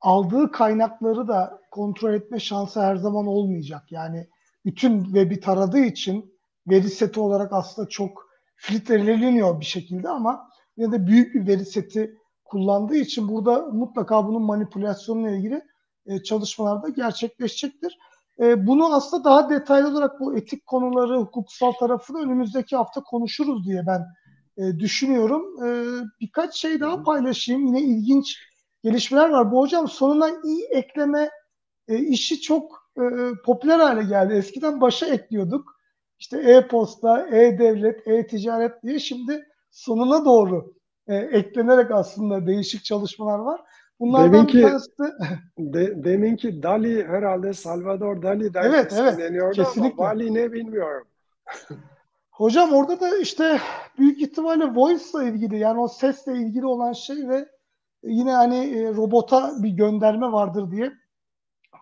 [0.00, 3.82] aldığı kaynakları da kontrol etme şansı her zaman olmayacak.
[3.90, 4.28] Yani
[4.64, 6.34] bütün web'i taradığı için
[6.66, 12.18] veri seti olarak aslında çok filtreleniyor bir şekilde ama yine de büyük bir veri seti
[12.44, 15.62] kullandığı için burada mutlaka bunun manipülasyonuyla ilgili
[16.06, 17.98] e, çalışmalar da gerçekleşecektir.
[18.40, 23.82] E, bunu aslında daha detaylı olarak bu etik konuları, hukuksal tarafını önümüzdeki hafta konuşuruz diye
[23.86, 24.06] ben
[24.56, 25.64] e, düşünüyorum.
[25.66, 25.68] E,
[26.20, 27.66] birkaç şey daha paylaşayım.
[27.66, 28.38] Yine ilginç
[28.84, 29.52] gelişmeler var.
[29.52, 31.30] Bu hocam sonuna i ekleme
[31.88, 33.02] e, işi çok e,
[33.44, 34.34] popüler hale geldi.
[34.34, 35.74] Eskiden başa ekliyorduk.
[36.18, 40.74] İşte e-posta, e-devlet, e-ticaret diye şimdi sonuna doğru
[41.06, 43.60] e, eklenerek aslında değişik çalışmalar var.
[44.00, 44.90] Bunlardan deminki, bir tanesi
[45.58, 50.02] de, deminki Dali herhalde Salvador Dali evet, evet, kesinlikle.
[50.02, 51.06] ama Vali ne bilmiyorum.
[52.30, 53.60] Hocam orada da işte
[53.98, 57.48] büyük ihtimalle voice ile ilgili yani o sesle ilgili olan şey ve
[58.02, 60.92] yine hani e, robota bir gönderme vardır diye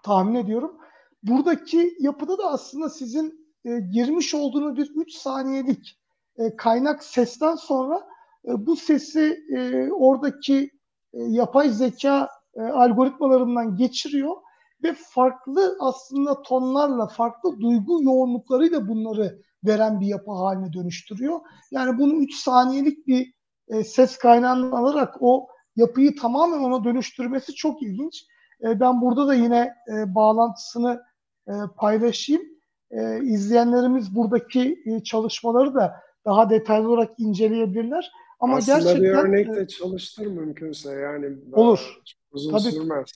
[0.02, 0.76] tahmin ediyorum.
[1.22, 5.98] Buradaki yapıda da aslında sizin e, girmiş olduğunuz bir 3 saniyelik
[6.38, 8.08] e, kaynak sesten sonra
[8.44, 10.70] e, bu sesi e, oradaki
[11.12, 14.36] e, yapay zeka e, algoritmalarından geçiriyor
[14.82, 21.40] ve farklı aslında tonlarla, farklı duygu yoğunluklarıyla bunları veren bir yapı haline dönüştürüyor.
[21.70, 23.34] Yani bunu 3 saniyelik bir
[23.68, 28.26] e, ses kaynağından alarak o yapıyı tamamen ona dönüştürmesi çok ilginç.
[28.62, 31.02] E, ben burada da yine e, bağlantısını
[31.48, 32.42] e, paylaşayım.
[32.90, 35.94] E, izleyenlerimiz buradaki e, çalışmaları da
[36.24, 38.12] daha detaylı olarak inceleyebilirler.
[38.42, 42.00] Ama Aslında gerçekten bir örnekte e, çalıştır mümkünse yani olur.
[42.32, 43.12] Uzun tabii, sürmez.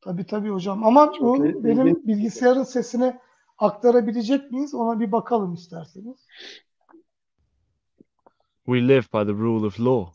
[0.00, 0.84] Tabii tabii hocam.
[0.84, 3.20] Ama bu benim bilgisayarın sesini
[3.58, 4.74] aktarabilecek miyiz?
[4.74, 6.26] Ona bir bakalım isterseniz.
[8.64, 10.12] We live by the rule of law.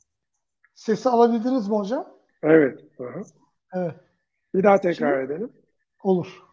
[0.76, 2.08] Sesi alabildiniz mi hocam?
[2.44, 2.80] Evet.
[3.00, 3.22] Aha.
[3.74, 3.96] Evet.
[4.54, 5.52] Bir daha tekrar Şimdi, edelim.
[6.04, 6.44] Olur.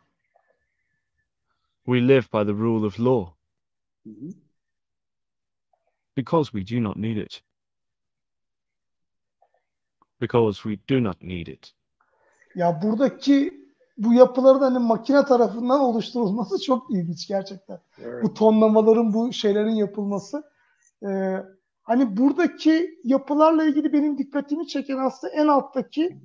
[1.84, 3.34] We live by the rule of law.
[6.16, 7.49] Because we do not need it.
[10.20, 11.72] Because we do not need it.
[12.54, 13.60] Ya buradaki
[13.98, 17.80] bu yapıların hani makine tarafından oluşturulması çok ilginç gerçekten.
[17.98, 18.24] Evet.
[18.24, 20.42] Bu tonlamaların, bu şeylerin yapılması.
[21.08, 21.36] Ee,
[21.82, 26.20] hani buradaki yapılarla ilgili benim dikkatimi çeken aslında en alttaki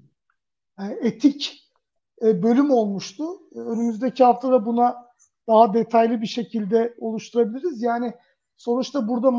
[0.79, 1.71] e, etik
[2.21, 3.23] e, bölüm olmuştu.
[3.55, 4.95] E, önümüzdeki haftada buna
[5.47, 7.81] daha detaylı bir şekilde oluşturabiliriz.
[7.81, 8.13] Yani
[8.57, 9.31] sonuçta burada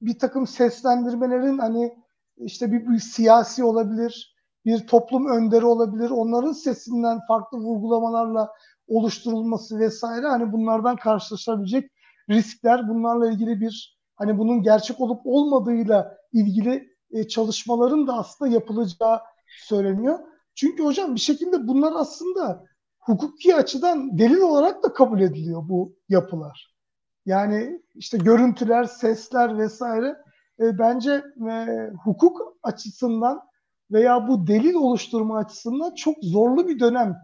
[0.00, 2.01] bir takım seslendirmelerin hani
[2.44, 6.10] işte bir, bir siyasi olabilir, bir toplum önderi olabilir.
[6.10, 8.50] Onların sesinden farklı vurgulamalarla
[8.88, 11.90] oluşturulması vesaire hani bunlardan karşılaşabilecek
[12.30, 19.20] riskler, bunlarla ilgili bir hani bunun gerçek olup olmadığıyla ilgili e, çalışmaların da aslında yapılacağı
[19.58, 20.18] söyleniyor.
[20.54, 22.64] Çünkü hocam bir şekilde bunlar aslında
[22.98, 26.74] hukuki açıdan delil olarak da kabul ediliyor bu yapılar.
[27.26, 30.16] Yani işte görüntüler, sesler vesaire
[30.62, 33.42] e, bence e, hukuk açısından
[33.90, 37.16] veya bu delil oluşturma açısından çok zorlu bir dönem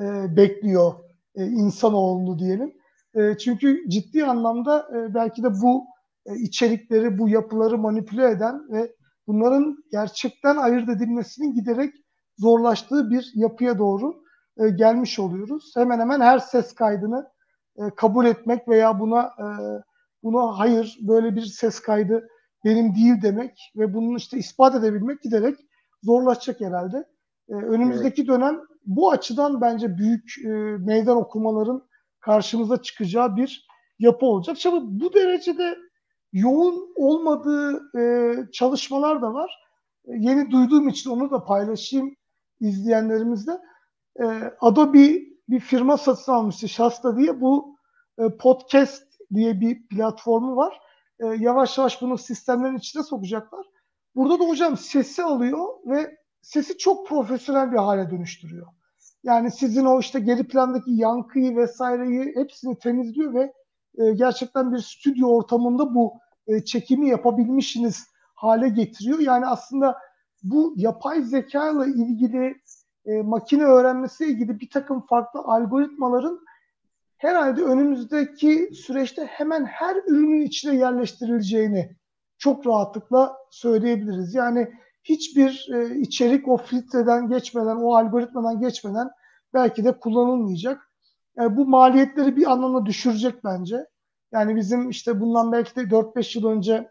[0.00, 0.92] e, bekliyor
[1.34, 2.74] e, insanoğlunu diyelim.
[3.14, 5.84] E, çünkü ciddi anlamda e, belki de bu
[6.26, 8.92] e, içerikleri, bu yapıları manipüle eden ve
[9.26, 11.94] bunların gerçekten ayırt edilmesinin giderek
[12.38, 14.22] zorlaştığı bir yapıya doğru
[14.58, 15.72] e, gelmiş oluyoruz.
[15.76, 17.30] Hemen hemen her ses kaydını
[17.76, 19.46] e, kabul etmek veya buna e,
[20.22, 22.28] buna hayır böyle bir ses kaydı
[22.64, 25.56] benim değil demek ve bunu işte ispat edebilmek giderek
[26.02, 27.04] zorlaşacak herhalde.
[27.48, 28.28] E, önümüzdeki evet.
[28.28, 30.48] dönem bu açıdan bence büyük e,
[30.78, 31.82] meydan okumaların
[32.20, 33.66] karşımıza çıkacağı bir
[33.98, 34.56] yapı olacak.
[34.58, 35.78] Şimdi bu derecede
[36.32, 39.58] yoğun olmadığı e, çalışmalar da var.
[40.04, 42.16] E, yeni duyduğum için onu da paylaşayım
[42.60, 43.52] izleyenlerimizle.
[44.20, 44.24] E,
[44.60, 47.40] Adobe bir firma satın almıştı Shasta diye.
[47.40, 47.76] Bu
[48.18, 49.04] e, podcast
[49.34, 50.80] diye bir platformu var.
[51.20, 53.66] E, yavaş yavaş bunu sistemlerin içine sokacaklar.
[54.14, 58.66] Burada da hocam sesi alıyor ve sesi çok profesyonel bir hale dönüştürüyor.
[59.22, 63.52] Yani sizin o işte geri plandaki yankıyı vesaireyi hepsini temizliyor ve
[63.98, 66.12] e, gerçekten bir stüdyo ortamında bu
[66.46, 69.18] e, çekimi yapabilmişsiniz hale getiriyor.
[69.18, 69.98] Yani aslında
[70.42, 72.54] bu yapay zeka ile ilgili
[73.06, 76.40] e, makine öğrenmesiyle ilgili bir takım farklı algoritmaların
[77.20, 81.96] herhalde önümüzdeki süreçte hemen her ürünün içine yerleştirileceğini
[82.38, 84.34] çok rahatlıkla söyleyebiliriz.
[84.34, 84.72] Yani
[85.04, 89.10] hiçbir e, içerik o filtreden geçmeden, o algoritmadan geçmeden
[89.54, 90.90] belki de kullanılmayacak.
[91.40, 93.86] E, bu maliyetleri bir anlamda düşürecek bence.
[94.32, 96.88] Yani bizim işte bundan belki de 4-5 yıl önce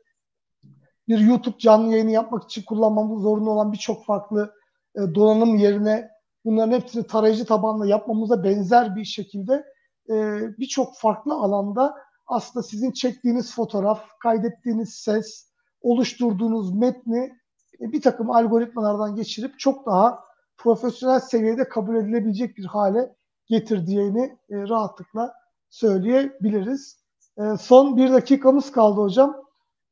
[1.07, 4.53] bir YouTube canlı yayını yapmak için kullanmamız zorunda olan birçok farklı
[4.95, 6.09] e, donanım yerine
[6.45, 9.65] bunların hepsini tarayıcı tabanlı yapmamıza benzer bir şekilde
[10.09, 10.13] e,
[10.59, 11.95] birçok farklı alanda
[12.27, 15.49] aslında sizin çektiğiniz fotoğraf, kaydettiğiniz ses,
[15.81, 17.37] oluşturduğunuz metni
[17.81, 20.19] e, bir takım algoritmalardan geçirip çok daha
[20.57, 23.15] profesyonel seviyede kabul edilebilecek bir hale
[23.47, 25.33] getirdiğini e, rahatlıkla
[25.69, 26.99] söyleyebiliriz.
[27.37, 29.43] E, son bir dakikamız kaldı hocam.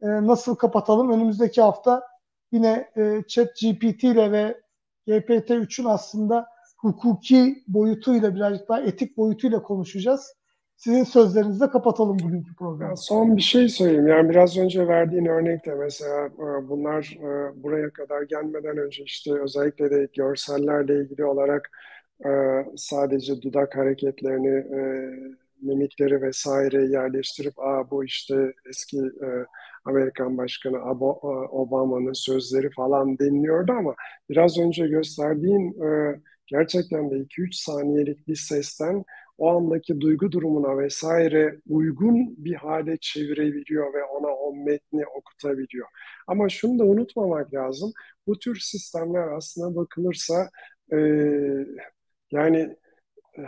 [0.01, 1.11] E, nasıl kapatalım?
[1.11, 2.03] Önümüzdeki hafta
[2.51, 4.61] yine e, Chat GPT ile ve
[5.07, 6.47] GPT-3'ün aslında
[6.87, 10.33] hukuki boyutuyla birazcık daha etik boyutuyla konuşacağız.
[10.77, 12.97] Sizin sözlerinizle kapatalım bugünkü programı.
[12.97, 14.07] Son bir şey söyleyeyim.
[14.07, 19.91] Yani biraz önce verdiğin örnekte mesela e, bunlar e, buraya kadar gelmeden önce işte özellikle
[19.91, 21.69] de görsellerle ilgili olarak
[22.25, 22.29] e,
[22.75, 24.65] sadece dudak hareketlerini
[25.61, 29.01] mimikleri vesaire yerleştirip Aa, bu işte eski
[29.85, 30.77] Amerikan Başkanı
[31.51, 33.95] Obama'nın sözleri falan deniliyordu ama
[34.29, 35.75] biraz önce gösterdiğin
[36.47, 39.03] gerçekten de 2-3 saniyelik bir sesten
[39.37, 45.87] o andaki duygu durumuna vesaire uygun bir hale çevirebiliyor ve ona o metni okutabiliyor.
[46.27, 47.93] Ama şunu da unutmamak lazım.
[48.27, 50.49] Bu tür sistemler aslında bakılırsa
[50.91, 50.97] e,
[52.31, 52.75] yani
[53.37, 53.41] e,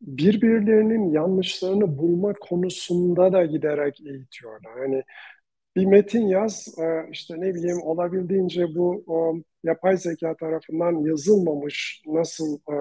[0.00, 4.76] birbirlerinin yanlışlarını bulma konusunda da giderek eğitiyorlar.
[4.82, 5.02] Yani
[5.76, 12.58] bir metin yaz, e, işte ne bileyim olabildiğince bu o, yapay zeka tarafından yazılmamış nasıl
[12.58, 12.76] e,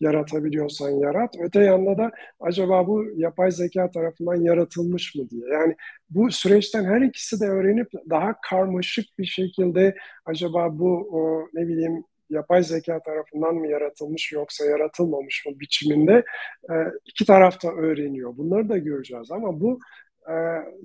[0.00, 1.34] yaratabiliyorsan yarat.
[1.40, 5.48] Öte yanda da acaba bu yapay zeka tarafından yaratılmış mı diye.
[5.52, 5.76] Yani
[6.10, 9.94] bu süreçten her ikisi de öğrenip daha karmaşık bir şekilde
[10.26, 11.10] acaba bu
[11.54, 16.24] ne bileyim yapay zeka tarafından mı yaratılmış yoksa yaratılmamış mı biçiminde
[16.70, 16.74] e,
[17.04, 18.36] iki tarafta öğreniyor.
[18.36, 20.03] Bunları da göreceğiz ama bu e,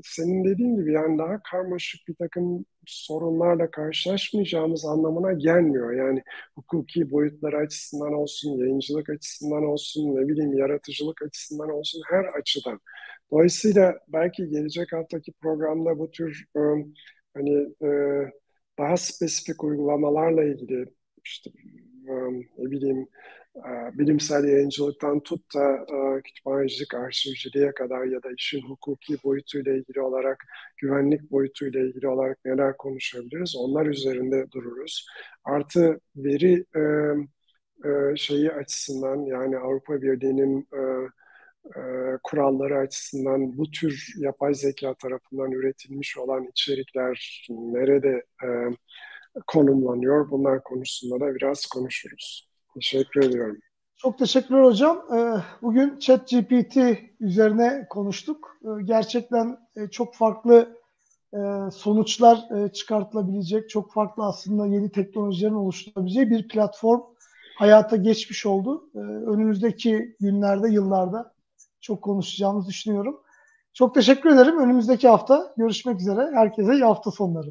[0.04, 5.94] senin dediğin gibi yani daha karmaşık bir takım sorunlarla karşılaşmayacağımız anlamına gelmiyor.
[5.94, 6.24] Yani
[6.56, 12.80] hukuki boyutlar açısından olsun, yayıncılık açısından olsun, ne bileyim yaratıcılık açısından olsun her açıdan.
[13.32, 16.60] Dolayısıyla belki gelecek haftaki programda bu tür e,
[17.34, 17.90] hani e,
[18.80, 20.86] daha spesifik uygulamalarla ilgili
[21.26, 21.52] işte
[22.58, 23.08] ne bileyim
[23.93, 25.86] bilimsel yayıncılıktan tut da
[26.24, 30.45] kütüphanecilik, arşivciliğe kadar ya da işin hukuki boyutuyla ilgili olarak,
[30.78, 33.56] güvenlik boyutuyla ilgili olarak neler konuşabiliriz?
[33.58, 35.08] Onlar üzerinde dururuz.
[35.43, 36.66] Artı veri
[38.18, 40.68] şeyi açısından yani Avrupa Birliği'nin
[42.24, 48.24] kuralları açısından bu tür yapay zeka tarafından üretilmiş olan içerikler nerede
[49.47, 50.32] konumlanıyor?
[50.32, 52.49] Bunlar konusunda da biraz konuşuruz.
[52.80, 53.57] Teşekkür ediyorum.
[53.95, 55.05] Çok teşekkürler hocam.
[55.15, 56.77] Ee, bugün ChatGPT
[57.19, 58.57] üzerine konuştuk.
[58.63, 60.77] Ee, gerçekten e, çok farklı
[61.34, 61.39] e,
[61.71, 67.01] sonuçlar e, çıkartılabilecek, çok farklı aslında yeni teknolojilerin oluşturabileceği bir platform
[67.57, 68.89] hayata geçmiş oldu.
[68.95, 71.34] Ee, önümüzdeki günlerde, yıllarda
[71.82, 73.21] çok konuşacağımızı düşünüyorum.
[73.73, 74.59] Çok teşekkür ederim.
[74.59, 76.32] Önümüzdeki hafta görüşmek üzere.
[76.34, 77.49] Herkese iyi hafta sonları.